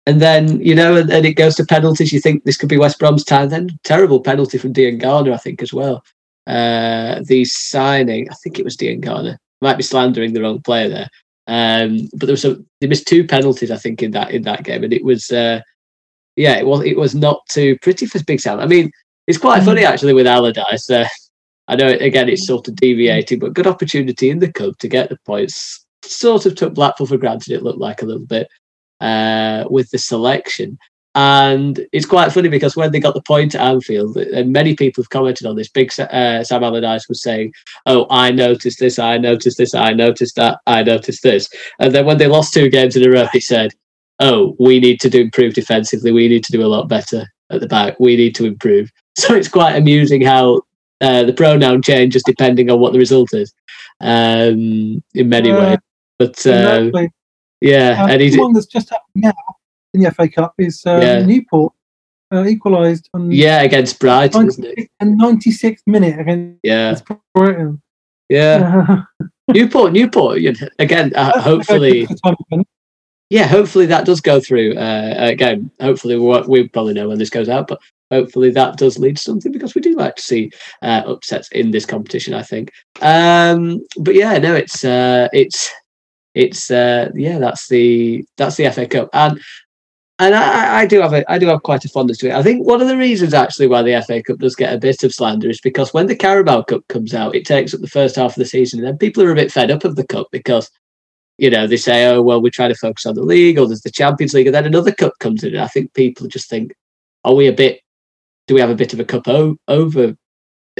[0.06, 2.12] and then, you know, and, and, it goes to penalties.
[2.12, 3.48] You think this could be West Brom's time.
[3.48, 6.04] Then terrible penalty from Diangana, I think, as well.
[6.46, 9.38] Uh, the signing, I think it was Diangana.
[9.62, 11.08] Might be slandering the wrong player there.
[11.46, 14.64] Um, but there was a, they missed two penalties, I think, in that in that
[14.64, 15.60] game, and it was, uh,
[16.36, 18.60] yeah, it was it was not too pretty for Big Sam.
[18.60, 18.90] I mean,
[19.26, 19.66] it's quite mm.
[19.66, 20.90] funny actually with Allardyce.
[20.90, 21.06] Uh,
[21.68, 25.08] I know again it's sort of deviating, but good opportunity in the cup to get
[25.08, 25.84] the points.
[26.02, 27.52] Sort of took Blackpool for granted.
[27.52, 28.48] It looked like a little bit
[29.04, 30.78] uh, with the selection.
[31.14, 35.02] And it's quite funny because when they got the point at Anfield, and many people
[35.02, 37.52] have commented on this, Big uh, Sam Allardyce was saying,
[37.86, 42.04] "Oh, I noticed this, I noticed this, I noticed that, I noticed this," and then
[42.04, 43.70] when they lost two games in a row, he said,
[44.18, 46.10] "Oh, we need to do improve defensively.
[46.10, 48.00] We need to do a lot better at the back.
[48.00, 50.62] We need to improve." So it's quite amusing how
[51.00, 53.54] uh, the pronoun changes depending on what the result is,
[54.00, 55.78] um, in many uh, ways.
[56.18, 57.10] But uh, exactly.
[57.64, 59.56] Yeah, uh, and he's the one that's just happening now
[59.94, 61.24] in the FA Cup is um, yeah.
[61.24, 61.72] Newport.
[62.32, 66.94] uh, equalised on Yeah, against Brighton, isn't 96 and 96th minute against Yeah,
[67.34, 67.82] Brighton.
[68.28, 69.02] yeah.
[69.46, 70.40] Uh, Newport, Newport.
[70.40, 72.08] you know, Again, uh, hopefully,
[73.28, 74.74] yeah, hopefully that does go through.
[74.74, 77.78] Uh, again, hopefully we, we probably know when this goes out, but
[78.10, 80.50] hopefully that does lead to something because we do like to see
[80.80, 82.32] uh, upsets in this competition.
[82.32, 82.72] I think.
[83.02, 85.70] Um, but yeah, no, it's uh, it's
[86.34, 89.40] it's uh, yeah, that's the that's the FA Cup, and
[90.18, 92.34] and I, I do have a I do have quite a fondness to it.
[92.34, 95.02] I think one of the reasons actually why the FA Cup does get a bit
[95.02, 98.16] of slander is because when the Carabao Cup comes out, it takes up the first
[98.16, 100.28] half of the season, and then people are a bit fed up of the cup
[100.32, 100.70] because
[101.38, 103.82] you know they say, oh well, we try to focus on the league, or there's
[103.82, 106.74] the Champions League, and then another cup comes in, and I think people just think,
[107.24, 107.80] are we a bit?
[108.46, 110.14] Do we have a bit of a cup o- over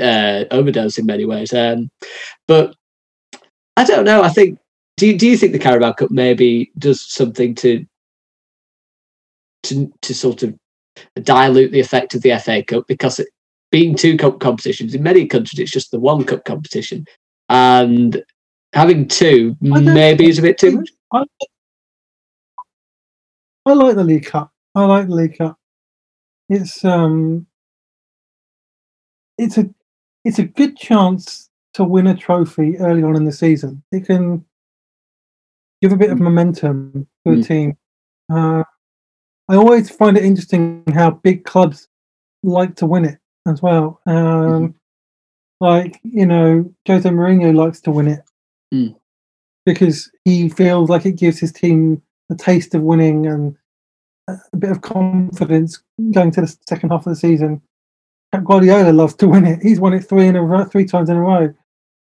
[0.01, 1.53] uh, overdose in many ways?
[1.53, 1.91] Um,
[2.47, 2.75] but
[3.77, 4.23] I don't know.
[4.23, 4.59] I think
[4.97, 7.85] do you, do you think the Carabao Cup maybe does something to
[9.65, 10.55] to to sort of
[11.23, 13.29] dilute the effect of the FA Cup because it,
[13.71, 17.05] being two cup competitions in many countries it's just the one cup competition
[17.49, 18.23] and
[18.75, 20.91] having two maybe is a bit too much.
[21.13, 21.25] I,
[23.67, 24.53] I like the League Cup.
[24.75, 25.59] I like the League Cup.
[26.49, 27.47] It's um,
[29.39, 29.71] it's a
[30.25, 33.83] it's a good chance to win a trophy early on in the season.
[33.93, 34.45] It can
[35.83, 37.47] give a bit of momentum to a Mm.
[37.47, 37.77] team.
[38.33, 38.65] Uh,
[39.49, 41.89] I always find it interesting how big clubs
[42.43, 44.01] like to win it as well.
[44.07, 44.75] Um,
[45.61, 48.23] Like you know, Jose Mourinho likes to win it
[48.73, 48.97] Mm.
[49.65, 53.57] because he feels like it gives his team a taste of winning and
[54.29, 55.83] a a bit of confidence
[56.13, 57.63] going to the second half of the season.
[58.33, 59.63] Pep Guardiola loves to win it.
[59.63, 61.55] He's won it three in a row, three times in a row.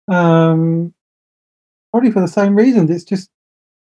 [0.08, 0.93] Um,
[1.91, 2.89] probably for the same reasons.
[2.89, 3.30] It's just,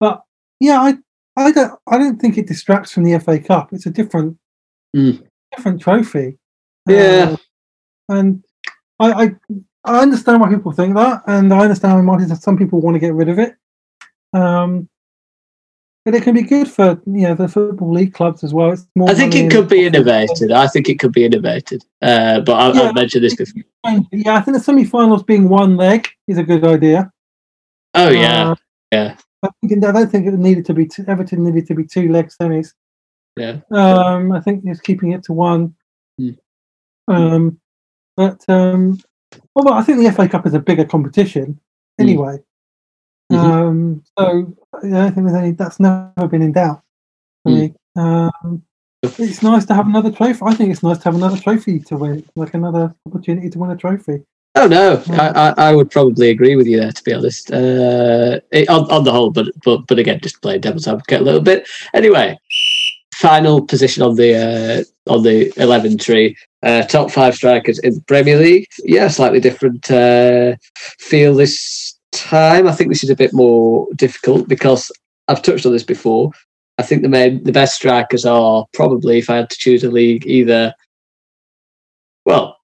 [0.02, 0.22] but
[0.58, 0.94] yeah, I,
[1.36, 3.72] I don't, I don't think it distracts from the FA Cup.
[3.72, 4.36] It's a different,
[4.96, 5.22] Mm.
[5.56, 6.36] different trophy.
[6.88, 7.36] Yeah.
[8.08, 8.44] Uh, and
[8.98, 9.30] I, I,
[9.84, 13.14] I understand why people think that, and I understand why some people want to get
[13.14, 13.54] rid of it.
[14.34, 14.88] Um,
[16.04, 18.72] but it can be good for you know the football league clubs as well.
[18.72, 20.50] It's more I think it could be innovated.
[20.50, 21.84] I think it could be innovated.
[22.02, 22.88] Uh, but I, Yeah.
[22.88, 23.62] I've mentioned this before.
[24.10, 27.10] Yeah, I think the semi-finals being one leg is a good idea.
[27.94, 28.54] Oh yeah, Uh,
[28.90, 29.16] yeah.
[29.42, 32.10] I, think, I don't think it needed to be two, Everton needed to be two
[32.10, 32.74] leg semis.
[33.36, 33.60] Yeah.
[33.70, 35.74] Um, I think just keeping it to one.
[36.18, 36.30] Hmm.
[37.08, 37.60] Um,
[38.16, 38.98] but um,
[39.54, 41.58] well, I think the FA Cup is a bigger competition
[41.98, 42.02] Hmm.
[42.02, 42.38] anyway.
[43.30, 43.38] Mhm.
[43.38, 46.82] Um, so I don't think any, that's never been in doubt
[47.42, 47.58] for Hmm.
[47.58, 47.74] me.
[47.96, 48.62] Um,
[49.02, 50.40] it's nice to have another trophy.
[50.44, 53.70] I think it's nice to have another trophy to win, like another opportunity to win
[53.70, 54.22] a trophy.
[54.54, 55.02] Oh no.
[55.08, 56.92] I, I, I would probably agree with you there.
[56.92, 60.60] To be honest, uh, it- on, on the whole, but but but again, just playing
[60.60, 61.66] devil's advocate a little bit.
[61.94, 62.38] Anyway,
[63.14, 64.34] final position on the
[65.08, 66.36] uh, on the eleven tree.
[66.62, 68.66] Uh, top five strikers in the Premier League.
[68.84, 70.54] Yeah, slightly different uh,
[70.98, 72.68] feel this time.
[72.68, 74.92] I think this is a bit more difficult because
[75.28, 76.30] I've touched on this before.
[76.78, 79.90] I think the main, the best strikers are probably, if I had to choose a
[79.90, 80.72] league, either
[82.24, 82.58] well,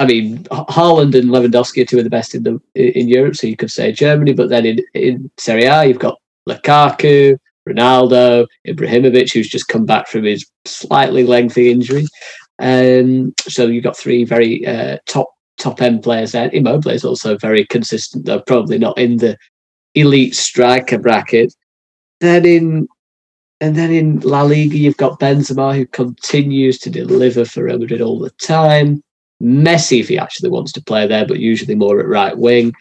[0.00, 3.46] I mean, Haaland and Lewandowski are two of the best in the in Europe, so
[3.46, 4.32] you could say Germany.
[4.32, 10.08] But then in in Serie A, you've got Lukaku, Ronaldo, Ibrahimovic, who's just come back
[10.08, 12.06] from his slightly lengthy injury.
[12.58, 16.48] Um, so you've got three very uh, top top end players there.
[16.50, 19.36] Immobile is also very consistent, though probably not in the
[19.94, 21.54] elite striker bracket.
[22.20, 22.88] Then in
[23.60, 28.00] and then in La Liga, you've got Benzema, who continues to deliver for Real Madrid
[28.00, 29.02] all the time.
[29.42, 32.72] Messi, if he actually wants to play there, but usually more at right wing.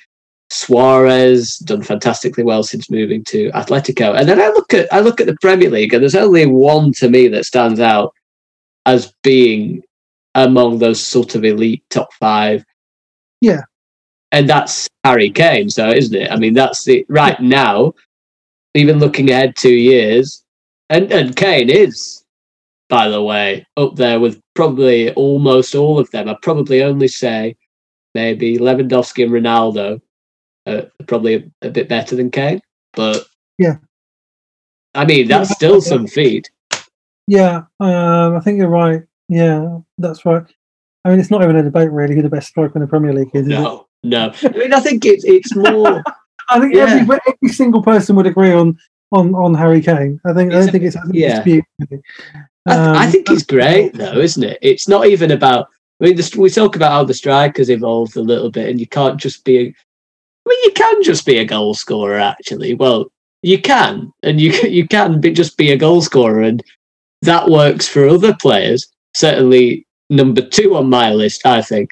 [0.51, 4.17] Suarez done fantastically well since moving to Atletico.
[4.17, 6.91] And then I look at I look at the Premier League, and there's only one
[6.93, 8.13] to me that stands out
[8.85, 9.83] as being
[10.35, 12.65] among those sort of elite top five.
[13.41, 13.61] Yeah.
[14.31, 16.31] And that's Harry Kane, so isn't it?
[16.31, 17.93] I mean, that's the right now.
[18.75, 20.43] Even looking ahead two years,
[20.89, 22.23] and and Kane is,
[22.87, 26.27] by the way, up there with probably almost all of them.
[26.27, 27.55] I'd probably only say
[28.13, 30.01] maybe Lewandowski and Ronaldo
[30.67, 32.59] are probably a, a bit better than Kane,
[32.93, 33.25] but
[33.57, 33.77] Yeah.
[34.93, 36.51] I mean that's Yeah, still some feat.
[37.27, 39.03] Yeah, um, I think you're right.
[39.29, 40.43] Yeah, that's right.
[41.05, 43.13] I mean, it's not even a debate really who the best striker in the Premier
[43.13, 43.47] League is.
[43.47, 44.33] No, no.
[44.43, 46.03] I mean, I think it's it's more.
[46.49, 46.85] I think Yeah.
[47.01, 48.77] every every single person would agree on
[49.13, 50.19] on on Harry Kane.
[50.25, 51.35] I think I don't a- think it's a yeah.
[51.35, 51.63] dispute.
[52.69, 52.81] Really.
[52.97, 54.57] I, I Um, think he's great, though, isn't it?
[54.61, 55.67] It's not even about.
[56.01, 58.87] I mean, the, we talk about how the strikers evolved a little bit, and you
[58.87, 59.57] can't just be.
[59.57, 62.17] A, I mean, you can just be a goal scorer.
[62.17, 63.11] Actually, well,
[63.43, 66.63] you can, and you can- you can be, just be a goal scorer, and
[67.21, 68.87] that works for other players.
[69.15, 71.45] certainly number two on my list.
[71.45, 71.89] I think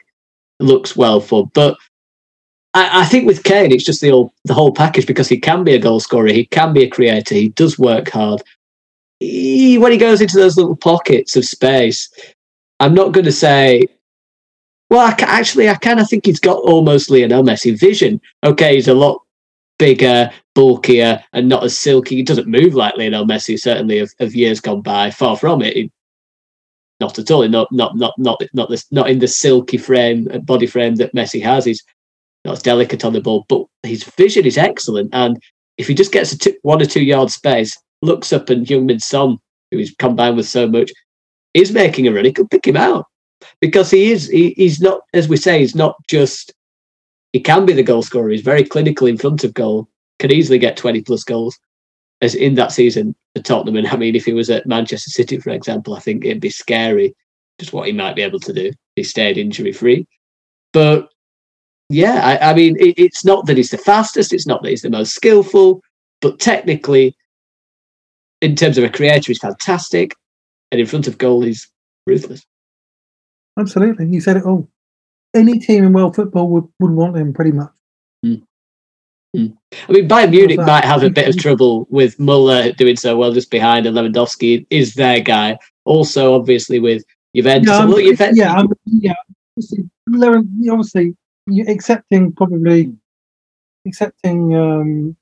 [0.60, 1.78] looks well for, but
[2.74, 5.64] I, I think with Kane, it's just the whole the whole package because he can
[5.64, 8.42] be a goal scorer, he can be a creator, he does work hard.
[9.20, 12.10] He, when he goes into those little pockets of space,
[12.80, 13.88] I'm not going to say.
[14.90, 18.22] Well, I actually, I kind of think he's got almost Lionel Messi vision.
[18.44, 19.22] Okay, he's a lot
[19.80, 22.16] bigger, bulkier, and not as silky.
[22.16, 25.12] He doesn't move like Lionel Messi, certainly of, of years gone by.
[25.12, 25.76] Far from it.
[25.76, 25.92] He-
[27.00, 27.48] not at all.
[27.48, 31.14] Not not not not not this not in the silky frame uh, body frame that
[31.14, 31.66] Messi has.
[31.66, 31.84] He's
[32.44, 35.10] not as delicate on the ball, but his vision is excellent.
[35.14, 35.40] And
[35.78, 39.00] if he just gets a two, one or two yard space, looks up and Heung-min
[39.00, 39.38] Son,
[39.72, 40.92] who is combined with so much,
[41.54, 43.06] is making a run, he could pick him out
[43.62, 44.28] because he is.
[44.28, 46.54] He, he's not, as we say, he's not just.
[47.34, 48.30] He can be the goal scorer.
[48.30, 49.88] He's very clinical in front of goal.
[50.20, 51.58] Can easily get twenty plus goals,
[52.22, 53.76] as in that season for Tottenham.
[53.76, 56.50] And I mean, if he was at Manchester City, for example, I think it'd be
[56.50, 57.16] scary
[57.60, 58.72] just what he might be able to do.
[58.96, 60.08] He stayed injury free,
[60.74, 61.10] but
[61.90, 64.32] yeah, I, I mean, it, it's not that he's the fastest.
[64.32, 65.82] It's not that he's the most skillful,
[66.22, 67.16] but technically,
[68.42, 70.16] in terms of a creator, he's fantastic,
[70.72, 71.70] and in front of goal, he's
[72.06, 72.46] ruthless.
[73.60, 74.70] Absolutely, you said it all.
[75.34, 77.72] Any team in world football would, would want him pretty much.
[79.36, 83.34] I mean, Bayern Munich might have a bit of trouble with Muller doing so well
[83.34, 85.58] just behind, and Lewandowski is their guy.
[85.86, 87.04] Also, obviously, with
[87.36, 87.70] Juventus.
[87.70, 89.14] Yeah, Look, Juventus- yeah, um, yeah.
[89.58, 91.16] Obviously, obviously,
[91.48, 92.96] you accepting probably
[93.86, 95.16] accepting um,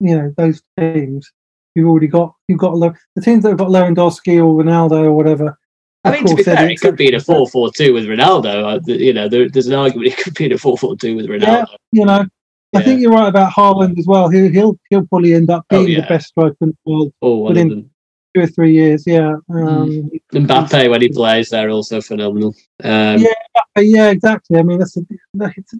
[0.00, 1.30] you know those teams.
[1.74, 2.72] You've already got you've got
[3.14, 5.56] the teams that have got Lewandowski or Ronaldo or whatever.
[6.04, 7.50] I mean, to be fair, it could be in a exceptions.
[7.50, 8.80] 4 4 2 with Ronaldo.
[8.86, 11.26] You know, there, there's an argument it could be in a 4 4 2 with
[11.26, 11.42] Ronaldo.
[11.42, 12.26] Yeah, You know, I
[12.72, 12.80] Yeah.
[12.82, 14.28] think you're right about Haaland as well.
[14.28, 16.02] He'll he'll he'll probably end up Oh, being yeah.
[16.02, 17.90] the best striker in the world Or one within-
[18.34, 19.04] two or three years.
[19.06, 19.36] Yeah.
[19.50, 22.54] Um, Mbappe, when he plays, they're also phenomenal.
[22.82, 23.32] Um, Yeah.
[23.78, 24.58] Yeah, exactly.
[24.58, 25.72] I mean, that's a, it's,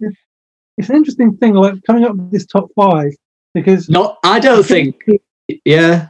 [0.77, 3.11] it's an interesting thing, like coming up with this top five
[3.53, 4.95] because Not, I don't think,
[5.65, 6.07] yeah.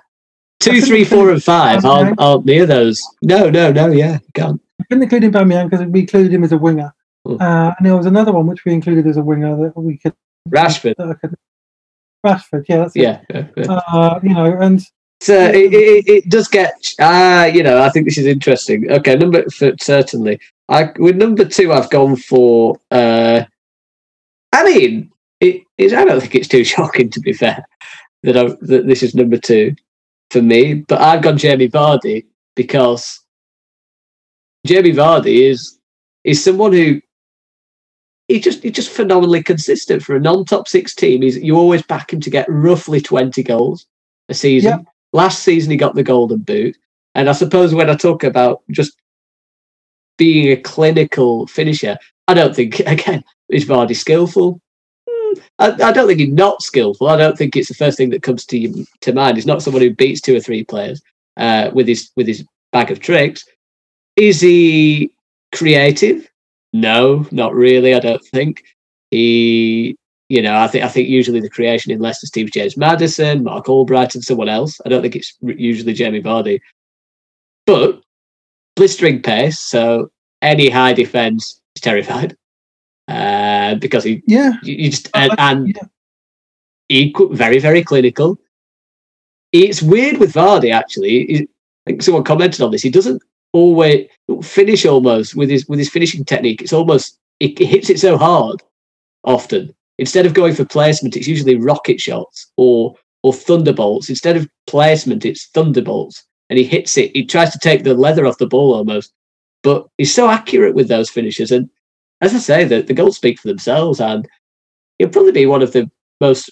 [0.59, 3.01] Two, three, four, and five aren't, aren't near those.
[3.21, 4.61] No, no, no, yeah, can't.
[4.81, 6.93] I couldn't include Aubameyang because we included him as a winger,
[7.27, 7.41] Mm.
[7.41, 10.13] uh, and there was another one which we included as a winger that we could.
[10.47, 11.35] Rashford, could
[12.25, 13.21] Rashford, yeah, that's yeah.
[13.29, 13.63] yeah.
[13.67, 14.81] Uh, you know, and
[15.21, 18.89] So it, it, it does get, ah, you know, I think this is interesting.
[18.89, 20.39] Okay, number, for, certainly.
[20.69, 23.43] I, with number two, I've gone for, uh,
[24.53, 27.65] I mean, it, it, I don't think it's too shocking, to be fair,
[28.23, 29.75] that, I, that this is number two
[30.31, 33.19] for me, but I've gone Jamie Vardy because
[34.65, 35.77] Jamie Vardy is
[36.23, 37.01] is someone who
[38.27, 41.21] he just he's just phenomenally consistent for a non-top six team.
[41.21, 43.85] He's you always back him to get roughly twenty goals
[44.27, 44.71] a season.
[44.71, 44.85] Yep.
[45.13, 46.77] Last season he got the golden boot,
[47.15, 48.93] and I suppose when I talk about just
[50.17, 54.61] being a clinical finisher, I don't think again is Vardy skillful.
[55.59, 57.07] I, I don't think he's not skillful.
[57.07, 59.37] I don't think it's the first thing that comes to to mind.
[59.37, 61.01] He's not someone who beats two or three players
[61.37, 63.45] uh, with his with his bag of tricks.
[64.15, 65.11] Is he
[65.53, 66.29] creative?
[66.73, 67.93] No, not really.
[67.93, 68.63] I don't think
[69.11, 69.95] he.
[70.29, 73.67] You know, I think I think usually the creation in Leicester teams James Maddison, Mark
[73.67, 74.79] Albright, and someone else.
[74.85, 76.61] I don't think it's usually Jamie Vardy,
[77.65, 78.03] but
[78.75, 79.59] blistering pace.
[79.59, 80.11] So
[80.43, 82.37] any high defense is terrified
[83.09, 83.13] uh,
[83.75, 85.83] because he yeah, you, just and, and yeah.
[86.89, 88.39] equal, very very clinical.
[89.51, 91.25] It's weird with Vardy actually.
[91.25, 91.49] He-
[91.87, 92.83] I think someone commented on this.
[92.83, 93.21] He doesn't
[93.53, 94.07] always
[94.43, 96.61] finish almost with his with his finishing technique.
[96.61, 98.61] It's almost it, it hits it so hard
[99.23, 99.73] often.
[99.97, 104.09] Instead of going for placement, it's usually rocket shots or or thunderbolts.
[104.09, 107.11] Instead of placement, it's thunderbolts, and he hits it.
[107.15, 109.13] He tries to take the leather off the ball almost,
[109.63, 111.51] but he's so accurate with those finishes.
[111.51, 111.69] And
[112.21, 114.27] as I say, the, the goals speak for themselves, and
[114.97, 115.89] he'll probably be one of the
[116.19, 116.49] most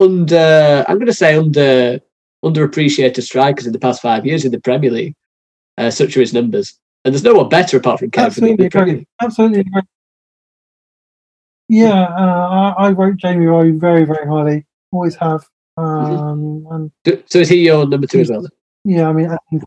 [0.00, 0.84] under.
[0.88, 2.00] I'm going to say under
[2.44, 5.14] underappreciated strikers in the past five years in the Premier League.
[5.76, 8.26] Uh, such are his numbers, and there's no one better apart from Kevin.
[8.26, 9.06] absolutely agree.
[9.22, 9.82] Absolutely agree.
[11.68, 14.66] Yeah, uh, I, I rate Jamie Rowe very, very highly.
[14.90, 15.44] Always have.
[15.76, 16.90] Um, and
[17.26, 18.42] So is he your number two as well?
[18.42, 18.50] then?
[18.84, 19.62] Yeah, I mean, I think,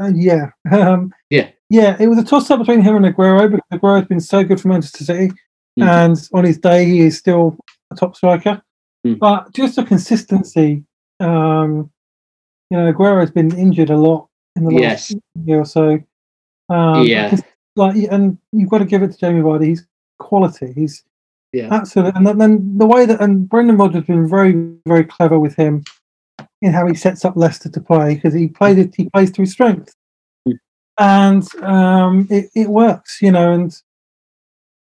[0.00, 1.48] uh, yeah, um, Yeah.
[1.70, 1.96] yeah.
[1.98, 4.68] It was a toss-up between him and Aguero because Aguero has been so good for
[4.68, 5.32] Manchester City,
[5.78, 5.86] Mhm.
[5.88, 7.56] and on his day he is still
[7.90, 8.60] a top striker.
[9.06, 9.18] Mm.
[9.18, 10.84] But just a consistency,
[11.20, 11.90] um,
[12.70, 15.14] you know, Aguero has been injured a lot in the last Yes.
[15.44, 16.00] year or so.
[16.68, 17.34] Um, Yeah.
[17.76, 19.66] like, and you've got to give it to Jamie Vardy.
[19.66, 19.86] He's
[20.18, 20.72] quality.
[20.72, 21.04] He's
[21.52, 21.68] Yeah.
[21.70, 24.52] absolutely, and then, then the way that and Brendan Rodgers has been very,
[24.86, 25.84] very clever with him
[26.62, 28.94] in how he sets up Leicester to play because he played it.
[28.94, 29.94] He plays to his strength.
[30.98, 33.52] And um, it, it works, you know.
[33.52, 33.76] And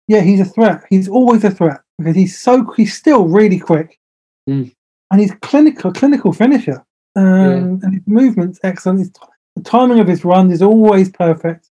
[0.07, 0.83] yeah, he's a threat.
[0.89, 3.99] He's always a threat because he's so he's still really quick,
[4.47, 4.71] Mm.
[5.09, 6.83] and he's clinical clinical finisher.
[7.15, 8.99] Um, And his movement's excellent.
[8.99, 9.11] His,
[9.55, 11.69] the timing of his run is always perfect,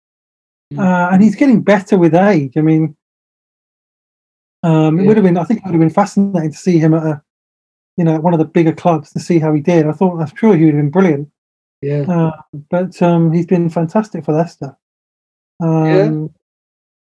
[0.73, 0.79] Mm.
[0.79, 2.53] uh, and he's getting better with age.
[2.57, 2.95] I mean,
[4.63, 5.07] um, it Yeah.
[5.07, 5.37] would have been.
[5.37, 7.21] I think it would have been fascinating to see him at a,
[7.99, 9.85] you know, one of the bigger clubs to see how he did.
[9.85, 11.29] I thought, I'm sure he would have been brilliant.
[11.81, 12.05] Yeah.
[12.07, 12.31] Uh,
[12.69, 14.77] but um, he's been fantastic for Leicester.
[15.59, 16.05] Um, Yeah.
[16.05, 16.29] It'd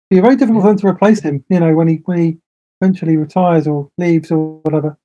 [0.10, 1.44] be very difficult for them to replace him.
[1.50, 2.38] You know, when he when he
[2.80, 4.98] eventually retires or leaves or whatever,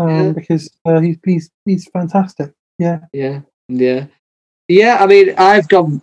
[0.00, 0.32] um, Yeah.
[0.32, 2.52] because uh, he's he's he's fantastic.
[2.80, 4.06] Yeah, Yeah, yeah,
[4.66, 4.96] yeah.
[5.00, 6.02] I mean, I've gone,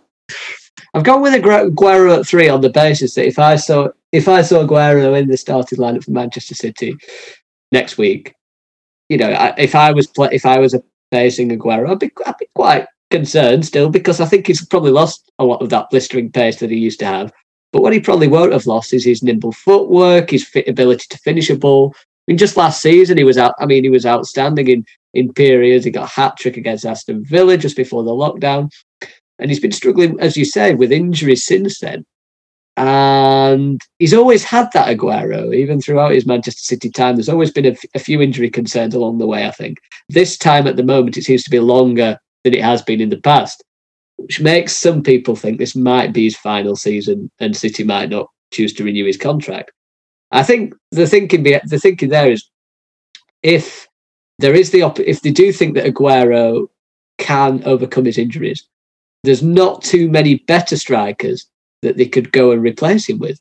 [0.94, 4.40] I've gone with Aguero at three on the basis that if I saw if I
[4.40, 6.96] saw Aguero in the starting lineup for Manchester City
[7.72, 8.34] next week,
[9.08, 10.74] you know, I, if I was play, if I was
[11.12, 15.30] facing Aguero, I'd be I'd be quite concerned still because I think he's probably lost
[15.38, 17.32] a lot of that blistering pace that he used to have.
[17.72, 21.18] But what he probably won't have lost is his nimble footwork, his fit ability to
[21.18, 21.94] finish a ball.
[21.96, 23.54] I mean, just last season he was out.
[23.58, 25.84] I mean, he was outstanding in in periods.
[25.84, 28.72] He got a hat trick against Aston Villa just before the lockdown,
[29.38, 32.04] and he's been struggling, as you say, with injuries since then.
[32.76, 37.16] And he's always had that Aguero, even throughout his Manchester City time.
[37.16, 39.46] There's always been a, f- a few injury concerns along the way.
[39.46, 39.78] I think
[40.10, 43.08] this time at the moment it seems to be longer than it has been in
[43.08, 43.64] the past,
[44.16, 48.28] which makes some people think this might be his final season, and City might not
[48.52, 49.72] choose to renew his contract.
[50.32, 52.46] I think the thinking be, the thinking there is
[53.42, 53.88] if
[54.38, 56.68] there is the op- if they do think that Aguero
[57.16, 58.68] can overcome his injuries,
[59.24, 61.48] there's not too many better strikers
[61.82, 63.40] that they could go and replace him with,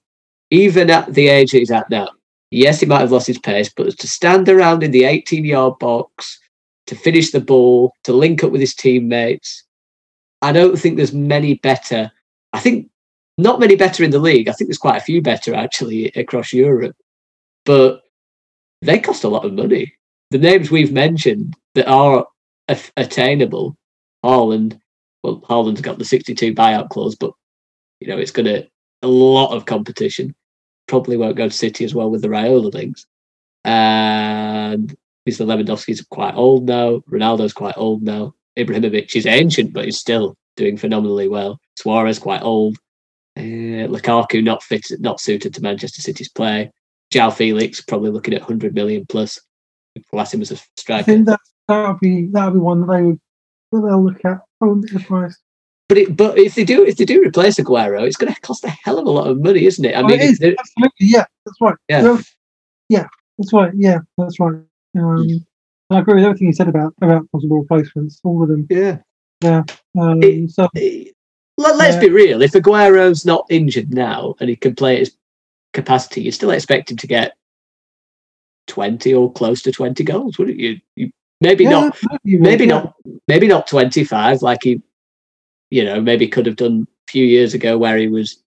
[0.51, 2.09] even at the age he's at now.
[2.51, 5.79] Yes, he might have lost his pace, but to stand around in the 18 yard
[5.79, 6.39] box,
[6.87, 9.63] to finish the ball, to link up with his teammates,
[10.41, 12.11] I don't think there's many better.
[12.53, 12.89] I think
[13.37, 14.47] not many better in the league.
[14.47, 16.95] I think there's quite a few better actually across Europe,
[17.65, 18.03] but
[18.81, 19.93] they cost a lot of money.
[20.31, 22.27] The names we've mentioned that are
[22.97, 23.75] attainable,
[24.23, 24.79] Haaland.
[25.23, 27.31] Well, Haaland's got the 62 buyout clause, but
[27.99, 28.67] you know it's going to
[29.01, 30.35] a lot of competition.
[30.87, 33.05] Probably won't go to City as well with the Raiola links.
[33.63, 34.95] And
[35.27, 35.45] Mr.
[35.45, 36.99] Lewandowski's quite old now.
[37.11, 38.33] Ronaldo's quite old now.
[38.57, 41.59] Ibrahimovic is ancient, but he's still doing phenomenally well.
[41.77, 42.77] Suarez quite old.
[43.37, 46.71] Uh, Lukaku not fit, not suited to Manchester City's play.
[47.13, 49.39] João Felix probably looking at 100 million plus.
[50.09, 51.03] Class him as a I striker.
[51.03, 53.19] think that that would be that would be one that they would
[53.71, 54.39] that they'll look at.
[54.61, 55.37] I wouldn't be surprised.
[55.87, 58.63] But it, but if they do if they do replace Aguero, it's going to cost
[58.63, 59.95] a hell of a lot of money, isn't it?
[59.95, 61.75] I Oh, mean, it is, if absolutely, yeah, that's right.
[61.89, 62.17] Yeah.
[62.89, 63.07] Yeah,
[63.37, 63.71] that's right.
[63.75, 64.55] Yeah, that's right.
[64.97, 65.45] Um,
[65.91, 68.19] I agree with everything you said about about possible replacements.
[68.23, 68.65] All of them.
[68.69, 69.63] yeah.
[69.99, 70.67] Um, It- so
[71.57, 71.99] Let, let's Yeah.
[72.01, 72.41] be real.
[72.41, 75.17] If Aguero's not injured now and he can play at his
[75.73, 77.33] capacity, you still expect him to get
[78.67, 80.79] twenty or close to twenty goals, wouldn't you?
[80.95, 81.11] you
[81.41, 81.93] maybe yeah, not.
[81.93, 82.69] absolutely Maybe yeah.
[82.73, 82.95] not.
[83.27, 84.81] Maybe not twenty five like he,
[85.69, 88.43] you know, maybe could have done a few years ago where he was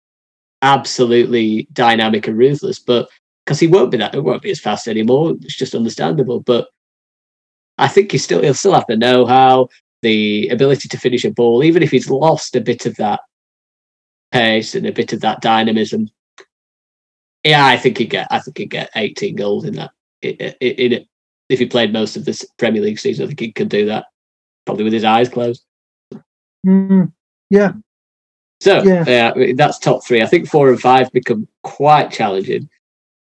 [0.61, 2.79] absolutely dynamic and ruthless.
[2.79, 3.09] But
[3.45, 5.35] because he won't be that, it won't be as fast anymore.
[5.41, 6.39] It's just understandable.
[6.39, 6.69] But
[7.77, 9.69] I think he still he'll still have the know how,
[10.01, 13.21] the ability to finish a ball, even if he's lost a bit of that
[14.31, 16.09] pace and a bit of that dynamism.
[17.43, 18.27] Yeah, I think he'd get.
[18.31, 19.91] I think he'd get 18 goals in that.
[20.21, 21.07] In, in it,
[21.49, 24.05] if he played most of this Premier League season, I think he could do that,
[24.65, 25.63] probably with his eyes closed.
[26.65, 27.11] Mm,
[27.49, 27.73] yeah,
[28.59, 29.03] So Yeah.
[29.07, 30.21] yeah, that's top three.
[30.21, 32.69] I think four and five become quite challenging.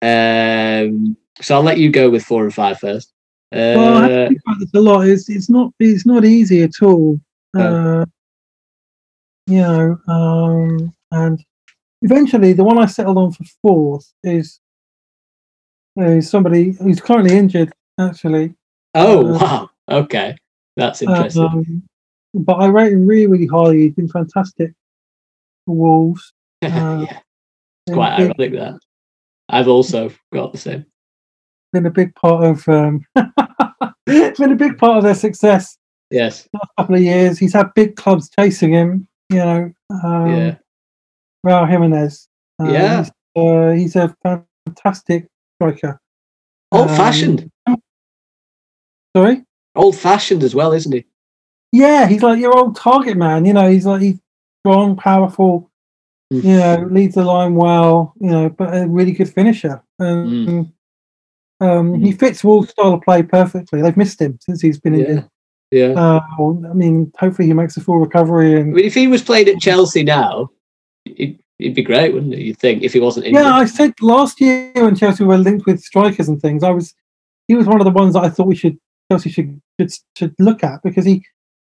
[0.01, 3.13] Um, so I'll let you go with four and five first.
[3.51, 5.07] Uh, well, I think about this a lot.
[5.07, 7.19] It's it's not it's not easy at all.
[7.53, 8.01] No.
[8.01, 8.05] Uh,
[9.47, 11.43] you know, um, and
[12.03, 14.59] eventually the one I settled on for fourth is
[15.95, 17.71] is somebody who's currently injured.
[17.99, 18.53] Actually,
[18.93, 20.35] oh uh, wow, okay,
[20.77, 21.43] that's interesting.
[21.43, 21.88] Um,
[22.33, 23.81] but I rate him really, really highly.
[23.83, 24.73] He's been fantastic
[25.65, 26.33] for Wolves.
[26.63, 26.67] uh,
[27.09, 27.19] yeah,
[27.87, 28.79] it's quite ironic that
[29.49, 30.85] I've also got the same.
[31.73, 33.05] been a big part of um,
[34.05, 35.77] been a big part of their success
[36.11, 37.37] Yes, last couple of years.
[37.37, 39.07] He's had big clubs chasing him.
[39.29, 39.71] You know,
[40.03, 40.55] um, yeah,
[41.45, 42.27] Raul Jimenez.
[42.59, 42.97] Uh, Yeah.
[43.03, 45.99] he's, uh, he's a fantastic striker.
[46.71, 47.49] old fashioned,
[49.15, 49.43] Sorry.
[49.75, 51.05] old fashioned as well, isn't he?
[51.71, 53.45] Yeah, he's like your old target man.
[53.45, 54.19] You know, he's like he's
[54.65, 55.69] strong, powerful.
[56.33, 56.43] Mm.
[56.43, 58.13] You know, leads the line well.
[58.19, 59.81] You know, but a really good finisher.
[59.99, 60.71] And
[61.61, 63.81] um, he fits Wolves' style of play perfectly.
[63.81, 65.05] They've missed him since he's been Yeah.
[65.05, 65.29] injured.
[65.71, 65.87] Yeah.
[65.89, 68.55] Uh, well, I mean, hopefully he makes a full recovery.
[68.55, 70.49] I And mean, if he was playing at Chelsea now,
[71.05, 72.39] it, it'd be great, wouldn't it?
[72.39, 73.43] You'd think if he wasn't injured.
[73.43, 76.95] yeah, I said last year when Chelsea were linked with strikers and things, I was
[77.47, 78.79] he was one of the ones that I thought we should
[79.11, 81.23] Chelsea should should, should look at because he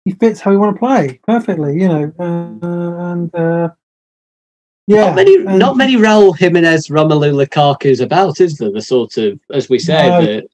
[0.06, 2.12] he fits how we want to play perfectly, you know.
[2.20, 3.70] Uh, and uh,
[4.88, 8.72] yeah, not many, and- not many Raul Jimenez, Romelu Lukaku's about, is there?
[8.72, 10.22] The sort of, as we say, No.
[10.22, 10.48] the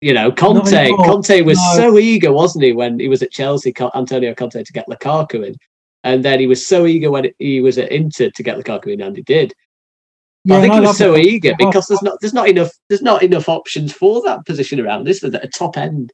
[0.00, 0.92] you know, Conte.
[0.92, 1.74] Conte was No.
[1.76, 5.56] so eager, wasn't he, when he was at Chelsea, Antonio Conte, to get Lukaku in,
[6.04, 9.00] and then he was so eager when he was at Inter to get Lukaku in,
[9.00, 9.52] and he did.
[10.44, 11.26] Yeah, I think he was so it.
[11.26, 15.08] eager because there's not there's not enough there's not enough options for that position around,
[15.08, 15.34] is there?
[15.34, 16.12] At a top end,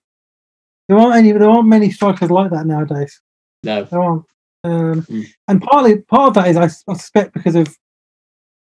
[0.89, 1.32] There aren't any.
[1.32, 3.20] There aren't many strikers like that nowadays.
[3.62, 3.85] no.
[3.85, 4.24] There aren't.
[4.64, 5.24] Um, Mm.
[5.49, 7.76] And partly, part of that is I suspect, because of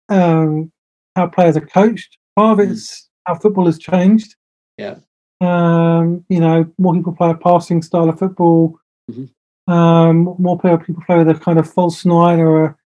[0.09, 0.73] um,
[1.17, 2.17] how players are coached.
[2.37, 2.71] Part of Mm.
[2.73, 4.35] it's how football has changed.
[4.79, 4.97] Yeah.
[5.43, 8.79] Um, you know, more people play a passing style of football.
[9.11, 9.31] Mhm.
[9.67, 12.77] Um, more people people play with a kind of false nine or a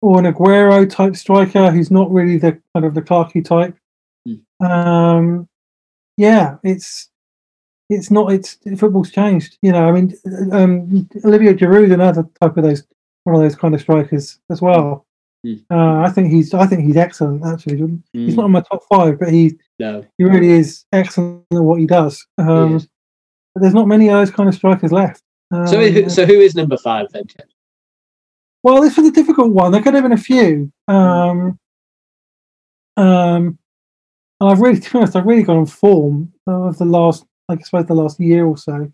[0.00, 3.76] or an Aguero type striker who's not really the kind of the Clarky type.
[4.26, 4.40] Mm.
[4.64, 5.48] Um,
[6.16, 7.10] yeah, it's
[7.88, 9.58] it's not it's football's changed.
[9.62, 10.14] You know, I mean,
[10.52, 12.84] um, Olivier Giroud another type of those
[13.24, 15.06] one of those kind of strikers as well.
[15.46, 15.64] Mm.
[15.70, 17.44] Uh, I think he's I think he's excellent.
[17.46, 17.76] Actually,
[18.12, 20.04] he's Mm, not in my top five, but he no.
[20.18, 22.26] he really is excellent at what he does.
[22.38, 22.88] Um, is.
[23.54, 25.22] but there's not many of those kind of strikers left.
[25.50, 27.24] Um, So, who, so who is number five then?
[28.62, 29.70] Well, this was a difficult one.
[29.72, 30.72] There could have been a few.
[30.88, 31.58] Um,
[32.96, 33.58] um,
[34.40, 37.60] and I've really, to be honest, I've really gone on form of the last, like
[37.60, 38.90] I suppose, the last year or so.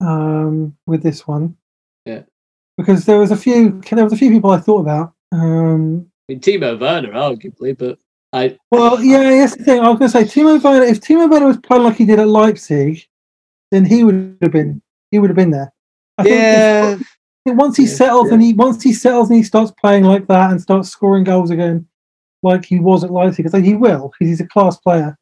[0.00, 1.56] Um, with this one,
[2.04, 2.22] Yeah.
[2.76, 5.14] because there was a few, there was a few people I thought about.
[5.32, 7.98] Um, I mean, Timo Werner, arguably, but
[8.32, 9.56] I well, yeah, yes.
[9.56, 10.84] The thing I was going to say, Timo Werner.
[10.84, 13.06] If Timo Werner was playing like he did at Leipzig,
[13.70, 15.72] then he would have been, he would have been there.
[16.18, 16.96] I think if- yeah,
[17.46, 18.34] think once he Yeah, settles yeah.
[18.34, 21.50] and he once he settles and he starts playing like that and starts scoring goals
[21.50, 21.86] again,
[22.42, 25.16] like he was at Leipzig, because he will because he's a class player.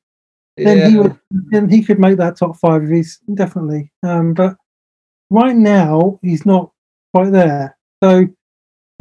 [0.57, 3.91] Then he would, then he could make that top five if he's definitely.
[4.03, 4.57] Um, but
[5.31, 6.71] right now he's not
[7.13, 7.77] quite there.
[8.03, 8.27] So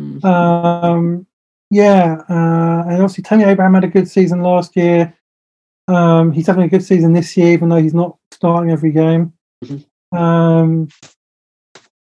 [0.02, 0.26] Mm.
[0.26, 1.28] um,
[1.70, 5.14] yeah, uh, and obviously Tammy Abraham had a good season last year.
[5.88, 9.34] Um, he's having a good season this year, even though he's not starting every game.
[9.64, 9.86] Mhm.
[10.18, 10.88] Um,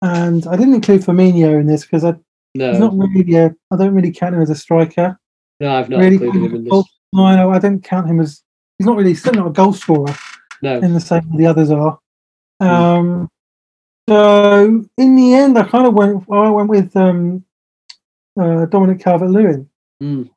[0.03, 2.15] and I didn't include Firmino in this because I
[2.55, 5.19] no, He's not really a, I don't really count him as a striker.
[5.61, 6.85] no, I've not really included him in this.
[7.13, 8.43] no, I don't count him as
[8.79, 10.15] he's not really still not a goal scorer
[10.63, 11.99] No, in the same way the others are.
[12.61, 12.67] Hmm.
[12.69, 13.29] Um,
[14.09, 16.25] so in the end, I kind of went.
[16.31, 17.45] I went with um,
[18.39, 19.69] uh, Dominic Calvert-Lewin
[20.03, 20.29] Mm.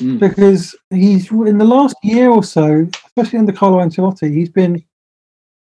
[0.00, 0.20] Mm.
[0.20, 4.84] because he's in the last year or so, especially under Carlo Ancelotti, he's been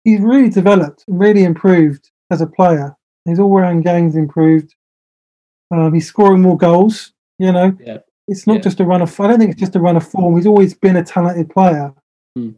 [0.04, 2.96] he's really developed, really improved as a player.
[3.26, 4.74] His all-round game's improved.
[5.72, 7.12] Um, he's scoring more goals.
[7.40, 7.98] You know, Yeah.
[8.30, 8.62] It's not Yeah.
[8.62, 9.20] just a run of.
[9.20, 10.36] I don't think it's just a run of form.
[10.38, 11.94] He's always been a talented player,
[12.38, 12.56] Mm.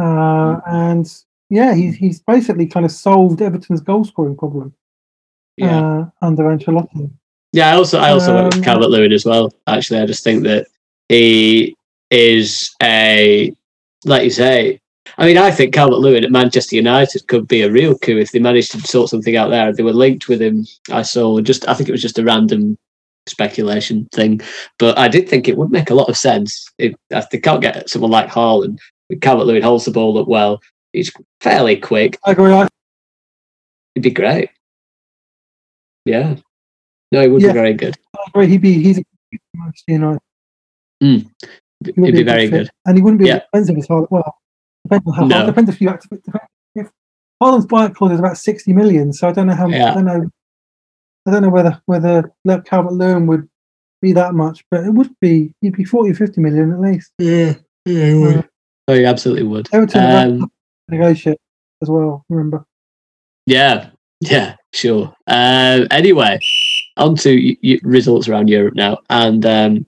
[0.00, 1.06] uh, and
[1.50, 4.74] yeah, he's he's basically kind of solved Everton's goal scoring problem
[5.56, 7.10] yeah, uh, under Ancelotti.
[7.52, 7.72] yeah.
[7.72, 9.52] I also, I also went um, with Calvert Lewin as well.
[9.66, 10.66] Actually, I just think that
[11.08, 11.76] he
[12.10, 13.52] is a,
[14.04, 14.80] like you say.
[15.18, 18.32] I mean, I think Calvert Lewin at Manchester United could be a real coup if
[18.32, 19.72] they managed to sort something out there.
[19.72, 20.66] They were linked with him.
[20.90, 22.76] I saw just, I think it was just a random
[23.26, 24.40] speculation thing,
[24.78, 27.62] but I did think it would make a lot of sense if, if they can't
[27.62, 28.78] get someone like Haaland.
[29.10, 30.60] With Calvert Lewin holds the ball up well.
[30.92, 32.18] He's fairly quick.
[32.24, 32.52] I agree.
[32.52, 32.68] I,
[33.94, 34.48] It'd be great.
[36.04, 36.36] Yeah.
[37.12, 37.48] No, it would Yeah.
[37.48, 37.96] be very good.
[38.14, 38.46] I agree.
[38.48, 39.02] He'd be he's a
[39.54, 40.20] Manchester United.
[41.02, 41.20] Mm.
[41.20, 42.70] He It'd would be good very good.
[42.86, 43.40] and he wouldn't be Yeah.
[43.52, 44.10] as expensive as Haaland.
[44.10, 44.34] Well,
[44.84, 45.26] depends on how.
[45.26, 45.46] No.
[45.46, 46.22] Depends if you activate.
[46.74, 46.88] If
[47.42, 49.68] Haaland's buyout clause is about sixty million, so I don't know how.
[49.68, 49.90] Yeah.
[49.90, 50.30] I don't know.
[51.26, 52.32] I don't know whether whether
[52.64, 53.48] Calvert Lewin would
[54.02, 55.52] be that much, but it would be.
[55.60, 57.12] He'd be 40 or 50 million at least.
[57.18, 57.54] Yeah.
[57.86, 58.42] Yeah, Uh,
[58.88, 59.68] Oh, you absolutely would.
[59.72, 60.46] Everton have Um, to
[60.90, 61.38] negotiate
[61.82, 62.24] as well.
[62.28, 62.64] Remember?
[63.46, 63.90] yeah.
[64.20, 65.12] Yeah, sure.
[65.26, 66.38] Uh, anyway,
[66.96, 68.98] on to y- y- results around Europe now.
[69.10, 69.86] And um,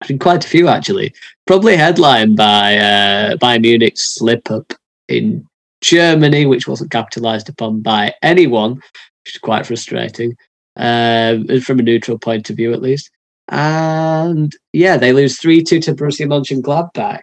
[0.00, 1.12] I think quite a few actually.
[1.46, 4.72] Probably headlined by uh, Bayern Munich's slip up
[5.08, 5.44] in
[5.80, 10.36] Germany, which wasn't capitalised upon by anyone, which is quite frustrating
[10.76, 13.10] um, from a neutral point of view, at least.
[13.48, 17.22] And yeah, they lose 3 2 to Borussia Mönchengladbach.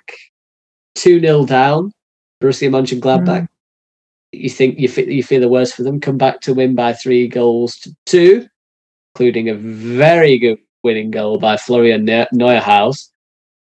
[0.96, 1.92] 2 0 down,
[2.42, 3.48] Borussia Mönchengladbach.
[4.32, 6.94] You think you feel, you feel the worst for them, come back to win by
[6.94, 8.48] three goals to two,
[9.14, 13.10] including a very good winning goal by Florian Ne- Neuhaus.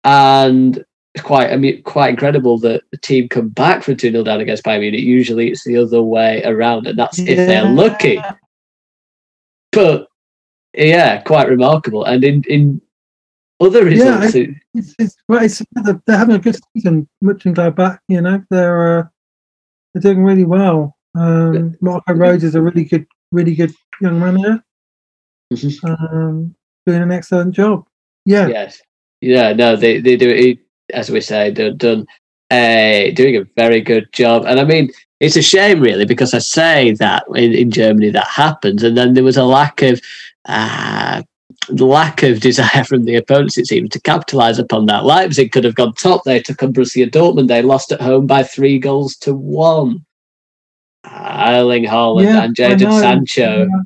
[0.05, 0.85] And
[1.19, 4.65] quite I mean, quite incredible that the team come back from 2 0 down against
[4.65, 5.01] Bayern Munich.
[5.01, 8.21] Usually it's the other way around, and that's if they're lucky.
[9.73, 10.09] But
[10.75, 12.05] yeah, quite remarkable.
[12.05, 12.81] And in, in
[13.61, 15.63] other results, yeah, it's, it's, well, it's,
[16.07, 17.09] they're having a good season.
[17.23, 19.05] Mönchengladbach, you know, they're uh,
[19.95, 20.97] they're doing really well.
[21.15, 24.63] Um, Marco Rose is a really good, really good young manager.
[25.53, 25.87] Mm-hmm.
[25.87, 26.55] Um,
[26.87, 27.87] doing an excellent job.
[28.25, 28.47] Yeah.
[28.47, 28.81] Yes.
[29.21, 29.53] Yeah.
[29.53, 30.59] No, they they do it
[30.93, 31.51] as we say.
[31.51, 32.07] They're done.
[32.53, 34.91] Uh, doing a very good job, and I mean,
[35.21, 39.15] it's a shame really because I say that in, in Germany that happens, and then
[39.15, 40.01] there was a lack of
[40.47, 41.23] uh,
[41.71, 45.05] lack of desire from the opponents, it seemed, to capitalise upon that.
[45.05, 46.25] Leipzig could have gone top.
[46.25, 47.49] They took on Borussia Dortmund.
[47.49, 50.05] They lost at home by three goals to one.
[51.07, 53.01] Erling Haaland Yeah, and Jadon.
[53.01, 53.83] Sancho Yeah.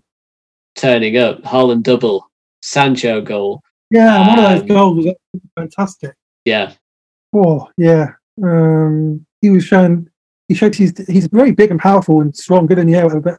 [0.77, 1.43] turning up.
[1.43, 2.29] Haaland double,
[2.63, 3.61] Sancho goal.
[3.91, 5.15] Yeah, one of Um, those goals was
[5.57, 6.15] fantastic.
[6.45, 6.73] Yeah,
[7.37, 8.13] Oh, yeah.
[8.43, 10.09] Um, he was showing.
[10.49, 13.39] He showed he's he's very big and powerful and strong, good in the air, but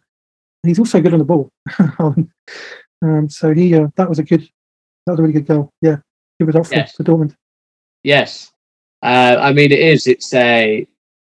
[0.63, 1.51] he's also good on the ball.
[1.99, 4.41] um, so he uh, that was a good,
[5.05, 5.71] that was a really good goal.
[5.81, 5.97] Yeah,
[6.39, 6.95] good result for, Yes.
[6.95, 7.35] for Dortmund.
[8.03, 8.51] yes.
[9.03, 10.07] Uh, I mean, it is.
[10.07, 10.87] It's a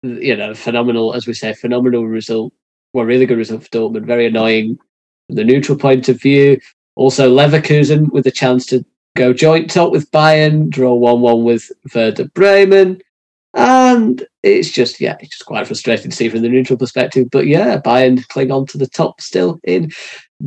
[0.02, 2.52] you know phenomenal, as we say, phenomenal result.
[2.92, 4.06] Well, really good result for Dortmund.
[4.06, 4.78] Very annoying
[5.26, 6.60] from the neutral point of view.
[6.94, 8.84] Also, Leverkusen with a chance to
[9.16, 13.00] go joint top with Bayern, draw 1 1 with Werder Bremen.
[13.56, 17.28] And it's just, yeah, it's just quite frustrating to see from the neutral perspective.
[17.32, 19.90] But yeah, Bayern cling on to the top still in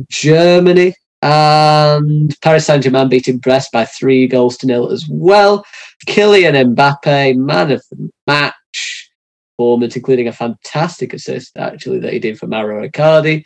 [0.08, 0.94] Germany.
[1.20, 5.66] And Paris Saint Germain beating Brest by three goals to nil as well.
[6.06, 9.10] Kylian Mbappe, man of the match
[9.58, 13.44] performance, including a fantastic assist actually that he did for Mauro Icardi.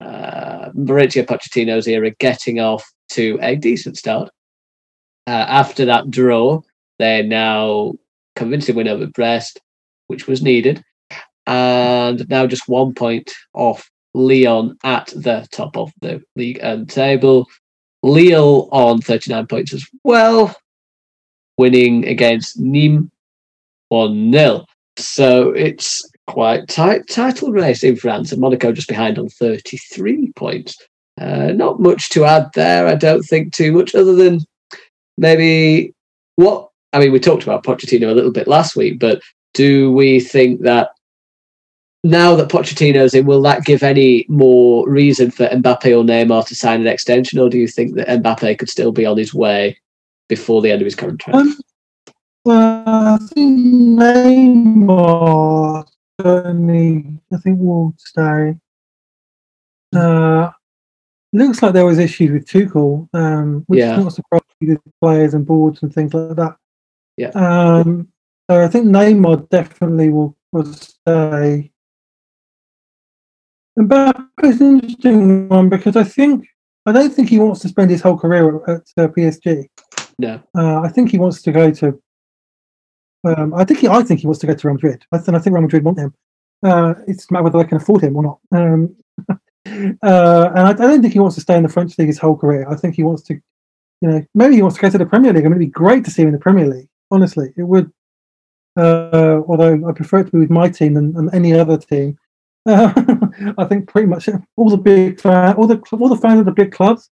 [0.00, 4.30] Uh, Mauricio Pochettino's era getting off to a decent start.
[5.26, 6.60] Uh, after that draw,
[6.98, 7.94] they're now
[8.38, 9.60] convincing win over Brest,
[10.06, 10.82] which was needed,
[11.46, 17.46] and now just one point off Lyon at the top of the league and table.
[18.02, 20.54] Lille on 39 points as well,
[21.58, 23.10] winning against Nîmes
[23.88, 24.64] 1 0.
[24.96, 30.76] So it's quite tight title race in France, and Monaco just behind on 33 points.
[31.20, 34.40] Uh, not much to add there, I don't think too much, other than
[35.16, 35.92] maybe
[36.36, 37.12] what I mean.
[37.12, 39.22] We talked about Pochettino a little bit last week, but
[39.54, 40.90] do we think that
[42.04, 46.54] now that Pochettino's in, will that give any more reason for Mbappe or Neymar to
[46.54, 49.76] sign an extension, or do you think that Mbappe could still be on his way
[50.28, 51.60] before the end of his current contract?
[52.46, 53.58] Um, uh, I think
[53.98, 55.86] Neymar
[56.20, 57.04] certainly.
[57.32, 58.56] I think will stay.
[59.94, 60.50] Uh,
[61.32, 63.98] looks like there was issues with Tuchel, um, which Yeah.
[63.98, 66.56] is not surprising with players and boards and things like that.
[67.18, 67.30] Yeah.
[67.30, 68.08] Um,
[68.48, 71.70] so I think Neymar definitely will, will stay.
[73.78, 76.46] Mbappe's an interesting one because I think
[76.86, 79.68] I don't think he wants to spend his whole career at, uh, PSG.
[80.18, 80.42] No.
[80.56, 82.00] Uh, I think he wants to go to.
[83.24, 85.04] Um, I think he, I think he wants to go to Real Madrid.
[85.12, 86.14] I, th- I think Real Madrid want him.
[86.62, 88.38] Uh, it's a matter whether they can afford him or not.
[88.52, 88.96] Um,
[89.28, 89.34] uh,
[89.66, 92.36] and I, I don't think he wants to stay in the French league his whole
[92.36, 92.66] career.
[92.68, 93.34] I think he wants to,
[94.00, 95.44] you know, maybe he wants to go to the Premier League.
[95.44, 96.88] I mean, it'd be great to see him in the Premier League.
[97.10, 97.90] Honestly, it would.
[98.76, 102.16] Uh, although I prefer it to be with my team than, than any other team.
[102.64, 102.92] Uh,
[103.58, 106.52] I think pretty much all the big fan, all the all the fans of the
[106.52, 107.10] big clubs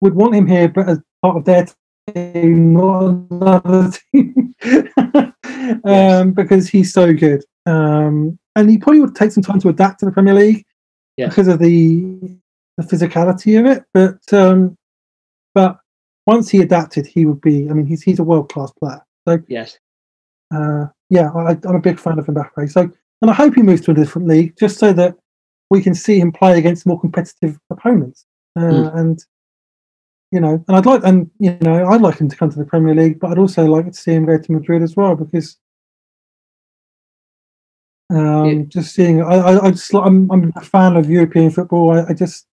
[0.00, 1.66] would want him here, but as part of their
[2.12, 4.54] team, not another team,
[5.84, 7.42] um, because he's so good.
[7.64, 10.66] Um, and he probably would take some time to adapt to the Premier League
[11.16, 11.28] Yeah.
[11.28, 12.18] because of the
[12.76, 13.84] the physicality of it.
[13.94, 14.76] But um,
[15.54, 15.78] but
[16.26, 17.70] once he adapted, he would be.
[17.70, 19.00] I mean, he's he's a world class player.
[19.26, 19.78] So Yes.
[20.54, 22.70] uh, yeah, I, I'm a big fan of Mbappe.
[22.70, 25.14] So, and I hope he moves to a different league just so that
[25.70, 28.26] we can see him play against more competitive opponents.
[28.56, 28.98] Uh, Mm.
[28.98, 29.24] And
[30.30, 32.64] you know, and I'd like, and you know, I'd like him to come to the
[32.64, 35.58] Premier League, but I'd also like to see him go to Madrid as well because.
[38.10, 38.62] Um, Yeah.
[38.68, 41.92] Just seeing, I, I, I just, I'm, I'm a fan of European football.
[41.96, 42.46] I, I just,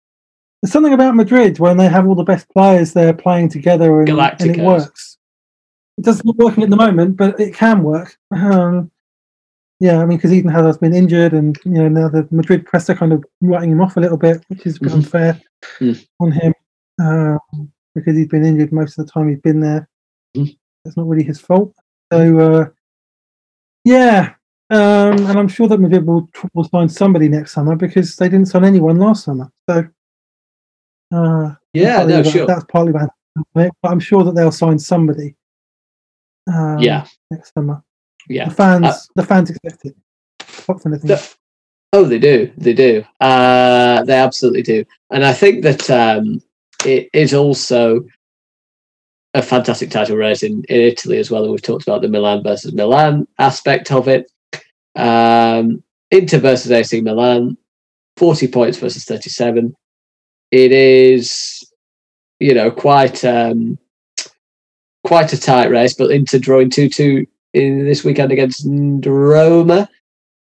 [0.61, 4.07] there's something about Madrid when they have all the best players there playing together and,
[4.09, 5.16] and it works.
[5.98, 8.16] It doesn't not working at the moment, but it can work.
[8.32, 8.91] Um,
[9.80, 12.89] yeah, I mean, because Eden Hazard's been injured, and you know now the Madrid press
[12.89, 14.95] are kind of writing him off a little bit, which is a bit Mhm.
[14.95, 15.41] unfair
[15.80, 16.08] Mm.
[16.20, 16.54] on him
[17.00, 17.39] um,
[17.95, 19.88] because he's been injured most of the time he's been there.
[20.36, 20.56] Mm.
[20.86, 21.74] It's not really his fault.
[22.14, 22.66] So uh,
[23.86, 24.34] yeah,
[24.70, 28.48] um, and I'm sure that Madrid will, will sign somebody next summer because they didn't
[28.48, 29.52] sign anyone last summer.
[29.70, 29.88] So
[31.14, 32.45] uh, Yeah, no, that- sure.
[32.48, 35.36] That's partly about it, but I'm sure that they'll sign somebody.
[36.48, 37.06] Um, Yeah.
[37.32, 37.84] next summer.
[38.30, 38.50] Yeah.
[38.50, 39.95] The fans, Uh, the fans expect it.
[40.64, 41.34] Apart from anything The-
[41.93, 42.52] Oh, they do.
[42.58, 43.04] They do.
[43.22, 44.84] Uh, they absolutely do.
[45.10, 46.41] And I think that um,
[46.86, 48.06] it is also
[49.34, 51.43] a fantastic title race in, in Italy as well.
[51.43, 54.30] And we've talked about the Milan versus Milan aspect of it.
[54.95, 55.82] Um,
[56.12, 57.58] Inter versus AC Milan,
[58.18, 59.74] 40 points versus 37.
[60.52, 61.64] It is,
[62.39, 63.78] you know, quite um,
[65.08, 69.89] quite a tight race, but Inter drawing 2 2 in this weekend against Roma.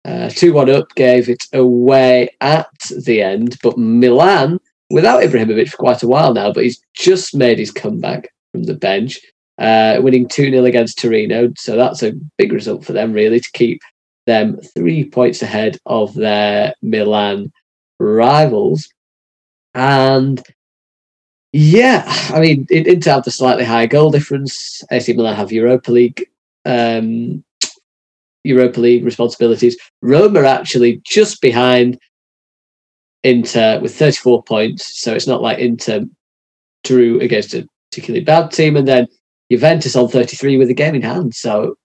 [0.03, 2.69] Uh, 2 1 up, gave it away at
[3.05, 3.57] the end.
[3.63, 8.27] But Milan, without Ibrahimovic for quite a while now, but he's just made his comeback
[8.51, 9.21] from the bench,
[9.59, 11.53] uh, winning 2 0 against Torino.
[11.57, 13.81] So that's a big result for them, really, to keep
[14.27, 17.53] them three points ahead of their Milan
[17.97, 18.89] rivals.
[19.73, 20.43] And
[21.51, 24.83] yeah, I mean, it Inter have the slightly higher goal difference.
[24.91, 26.27] AC Milan have Europa League
[26.65, 27.43] um,
[28.43, 29.77] Europa League responsibilities.
[30.01, 31.99] Roma are actually just behind
[33.23, 35.01] Inter with 34 points.
[35.01, 36.05] So it's not like Inter
[36.83, 38.77] drew against a particularly bad team.
[38.77, 39.07] And then
[39.51, 41.33] Juventus on 33 with a game in hand.
[41.35, 41.75] So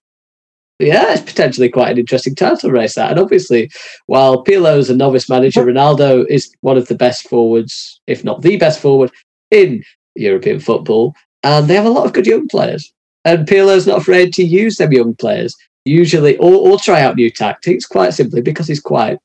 [0.78, 3.10] yeah, it's potentially quite an interesting title race that.
[3.10, 3.70] And obviously,
[4.06, 8.56] while Pirlo's a novice manager, Ronaldo is one of the best forwards, if not the
[8.56, 9.10] best forward,
[9.54, 9.82] in
[10.14, 11.14] European football.
[11.42, 12.92] And they have a lot of good young players.
[13.24, 17.30] And Pirlo's not afraid to use them young players usually or, or try out new
[17.30, 19.18] tactics quite simply because he's quite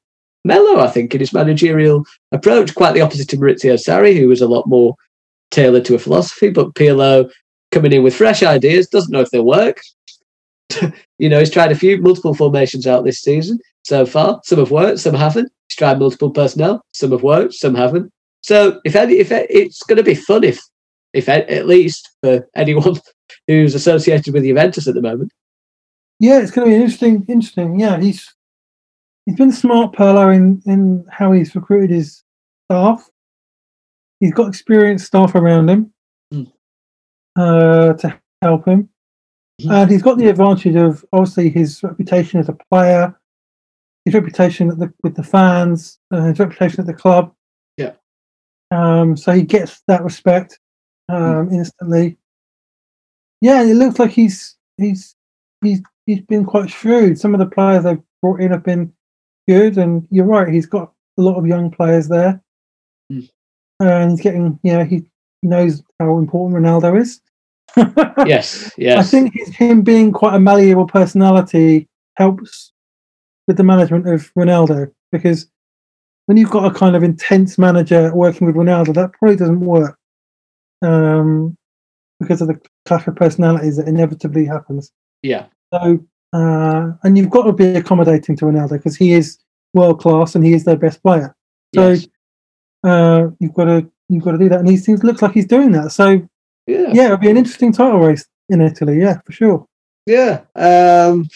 [0.45, 2.75] mellow, I think, in his managerial approach.
[2.75, 4.95] Quite the opposite to Maurizio Sarri, who was a lot more
[5.51, 6.49] tailored to a philosophy.
[6.49, 7.31] But Pirlo
[7.71, 9.81] coming in with fresh ideas, doesn't know if they'll work.
[11.17, 14.39] you know, he's tried a few multiple formations out this season so far.
[14.43, 15.51] Some have worked, some haven't.
[15.67, 18.11] He's tried multiple personnel, some have worked, some haven't.
[18.41, 20.59] So if any, if it's going to be fun, if
[21.13, 22.95] if at least for anyone
[23.47, 25.31] who's associated with Juventus at the moment.
[26.19, 27.25] Yeah, it's going to be interesting.
[27.27, 27.79] Interesting.
[27.79, 28.33] Yeah, he's
[29.25, 32.23] he's been smart, Pirlo, in in how he's recruited his
[32.69, 33.09] staff.
[34.19, 35.93] He's got experienced staff around him
[36.33, 36.51] Mm.
[37.37, 38.89] uh, to help him,
[39.61, 39.71] Mhm.
[39.71, 43.17] and he's got the advantage of obviously his reputation as a player,
[44.05, 47.33] his reputation at the, with the fans, uh, his reputation at the club.
[48.71, 50.59] Um, so he gets that respect
[51.09, 52.17] um, instantly.
[53.41, 55.15] Yeah, it looks like he's he's
[55.63, 57.19] he's he's been quite shrewd.
[57.19, 58.93] Some of the players they've brought in have been
[59.47, 60.53] good, and you're right.
[60.53, 62.41] He's got a lot of young players there,
[63.11, 63.29] Mm.
[63.79, 64.59] and he's getting.
[64.63, 64.97] You know, he,
[65.41, 67.21] he knows how important Ronaldo is.
[68.27, 68.99] Yes, yes.
[68.99, 72.71] I think his, him being quite a malleable personality helps
[73.47, 75.47] with the management of Ronaldo because
[76.29, 79.97] when you've got a kind of intense manager working with Ronaldo, that probably doesn't work
[80.83, 81.57] um,
[82.19, 84.91] because of the clash of personalities that inevitably happens.
[85.23, 89.39] yeah, So, uh, and you've got to be accommodating to Ronaldo because he is
[89.73, 91.35] world class and he is their best player.
[91.73, 92.07] So, yes.
[92.83, 95.47] uh, you've got to you've got to do that, and he seems looks like he's
[95.47, 95.91] doing that.
[95.91, 96.29] So,
[96.67, 98.99] yeah, yeah, it'll be an interesting title race in Italy.
[98.99, 99.65] Yeah, for sure.
[100.05, 100.41] yeah.
[100.53, 101.27] Um,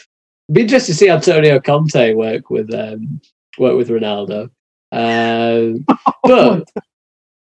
[0.52, 3.22] be interested to see Antonio Conte work with um,
[3.58, 4.52] work with Ronaldo.
[4.94, 5.86] Um,
[6.24, 6.72] but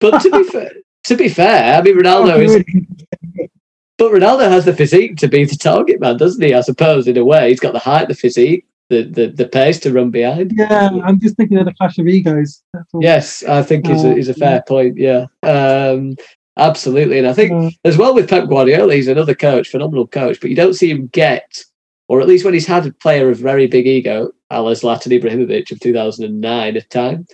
[0.01, 0.73] but to be fair,
[1.05, 3.51] to be fair, I mean Ronaldo is,
[3.99, 6.53] but Ronaldo has the physique to be the target man, doesn't he?
[6.55, 9.79] I suppose in a way, he's got the height, the physique, the the, the pace
[9.81, 10.53] to run behind.
[10.55, 12.63] Yeah, I'm just thinking of the clash of egos.
[13.01, 14.99] Yes, I think is a, is a fair point.
[14.99, 16.17] Yeah, um,
[16.57, 17.19] absolutely.
[17.19, 20.51] And I think Uh, as well with Pep Guardiola, he's another coach, phenomenal coach, but
[20.51, 21.65] you don't see him get,
[22.09, 25.19] or at least when he's had a player of very big ego, a la Zlatan
[25.21, 27.27] Ibrahimovic of 2009 at time,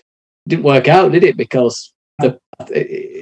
[0.49, 1.37] didn't work out, did it?
[1.37, 2.39] Because the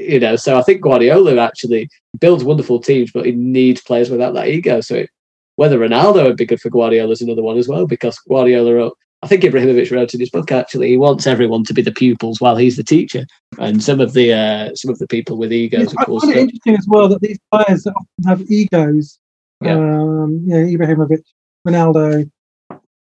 [0.09, 1.89] you know, so I think Guardiola actually
[2.19, 4.81] builds wonderful teams, but he needs players without that ego.
[4.81, 5.11] So it,
[5.57, 8.91] whether Ronaldo would be good for Guardiola is another one as well, because Guardiola.
[9.23, 12.41] I think Ibrahimovic wrote in his book actually he wants everyone to be the pupils
[12.41, 13.27] while he's the teacher,
[13.59, 16.25] and some of the uh, some of the people with egos, I of course.
[16.25, 19.19] find it interesting as well that these players often have egos,
[19.63, 19.75] Yeah.
[19.75, 21.21] um, you know, Ibrahimovic,
[21.67, 22.31] Ronaldo,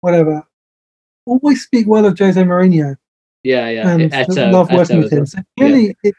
[0.00, 0.42] whatever,
[1.26, 2.96] always speak well of Jose Mourinho
[3.44, 3.88] Yeah, yeah.
[3.88, 5.18] and Eto'o- love working as with him.
[5.20, 5.26] well.
[5.26, 6.14] So clearly, it,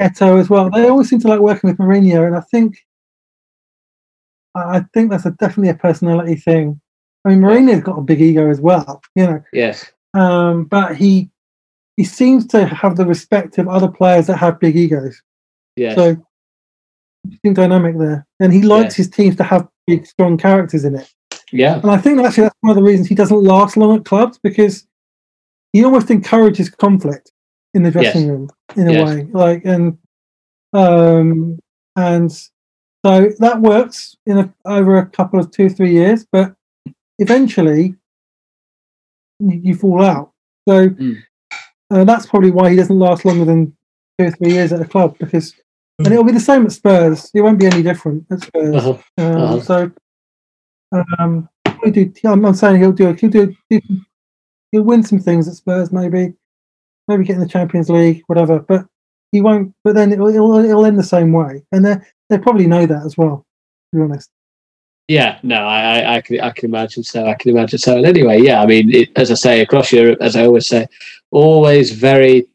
[0.00, 0.70] Eto'o as well.
[0.70, 2.76] They always seem to like working with Mourinho, and I think,
[4.54, 6.80] I think that's a, definitely a personality thing.
[7.24, 9.90] I mean, Mourinho's got a big ego as well, you know, Yes.
[10.14, 11.30] um, but he
[11.96, 15.22] he seems to have the respect of other players that have big egos.
[15.76, 15.94] Yes.
[15.96, 16.14] So,
[17.24, 18.26] interesting dynamic there.
[18.38, 19.06] And he likes Yes.
[19.06, 21.10] his teams to have big, strong characters in it.
[21.52, 21.80] Yeah.
[21.80, 24.38] And I think actually that's one of the reasons he doesn't last long at clubs
[24.38, 24.86] because
[25.72, 27.32] he almost encourages conflict
[27.74, 28.30] in the dressing Yes.
[28.30, 29.04] room in a Yes.
[29.04, 29.28] way.
[29.32, 29.98] Like, and,
[30.72, 31.58] um,
[31.96, 32.30] and
[33.04, 36.54] So that works in a, over a couple of two, three years, but
[37.20, 37.94] eventually
[39.38, 40.32] you, you fall out.
[40.68, 41.22] So Mm.
[41.92, 43.76] uh, that's probably why he doesn't last longer than
[44.18, 45.54] two or three years at a club because,
[46.00, 47.30] and it'll be the same at Spurs.
[47.32, 48.74] It won't be any different at Spurs.
[48.74, 48.98] Uh-huh.
[49.18, 49.60] Um, Uh-huh.
[49.60, 49.92] So,
[50.92, 51.48] um,
[51.90, 53.12] do, I'm saying he'll do.
[53.14, 53.56] He'll do.
[54.72, 56.34] He'll win some things at Spurs, maybe,
[57.08, 58.58] maybe get in the Champions League, whatever.
[58.58, 58.86] But
[59.32, 59.74] he won't.
[59.84, 61.96] But then it'll, it'll, it'll end the same way, and they
[62.28, 63.46] they probably know that as well.
[63.92, 64.30] To be honest.
[65.08, 67.26] Yeah, no, I, I, I can, I can imagine so.
[67.26, 67.96] I can imagine so.
[67.96, 70.88] And anyway, yeah, I mean, it, as I say, across Europe, as I always say,
[71.30, 72.48] always very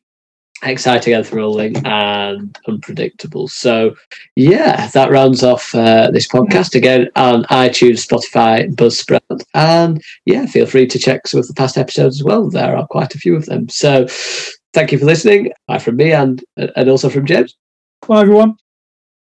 [0.64, 3.48] exciting, enthralling, and unpredictable.
[3.48, 3.96] So,
[4.36, 10.66] yeah, that rounds off uh, this podcast again on iTunes, Spotify, Buzzsprout, and yeah, feel
[10.66, 12.50] free to check some of the past episodes as well.
[12.50, 13.70] There are quite a few of them.
[13.70, 14.08] So,
[14.74, 15.52] thank you for listening.
[15.68, 17.56] Bye from me and and also from James.
[18.08, 18.61] Bye everyone.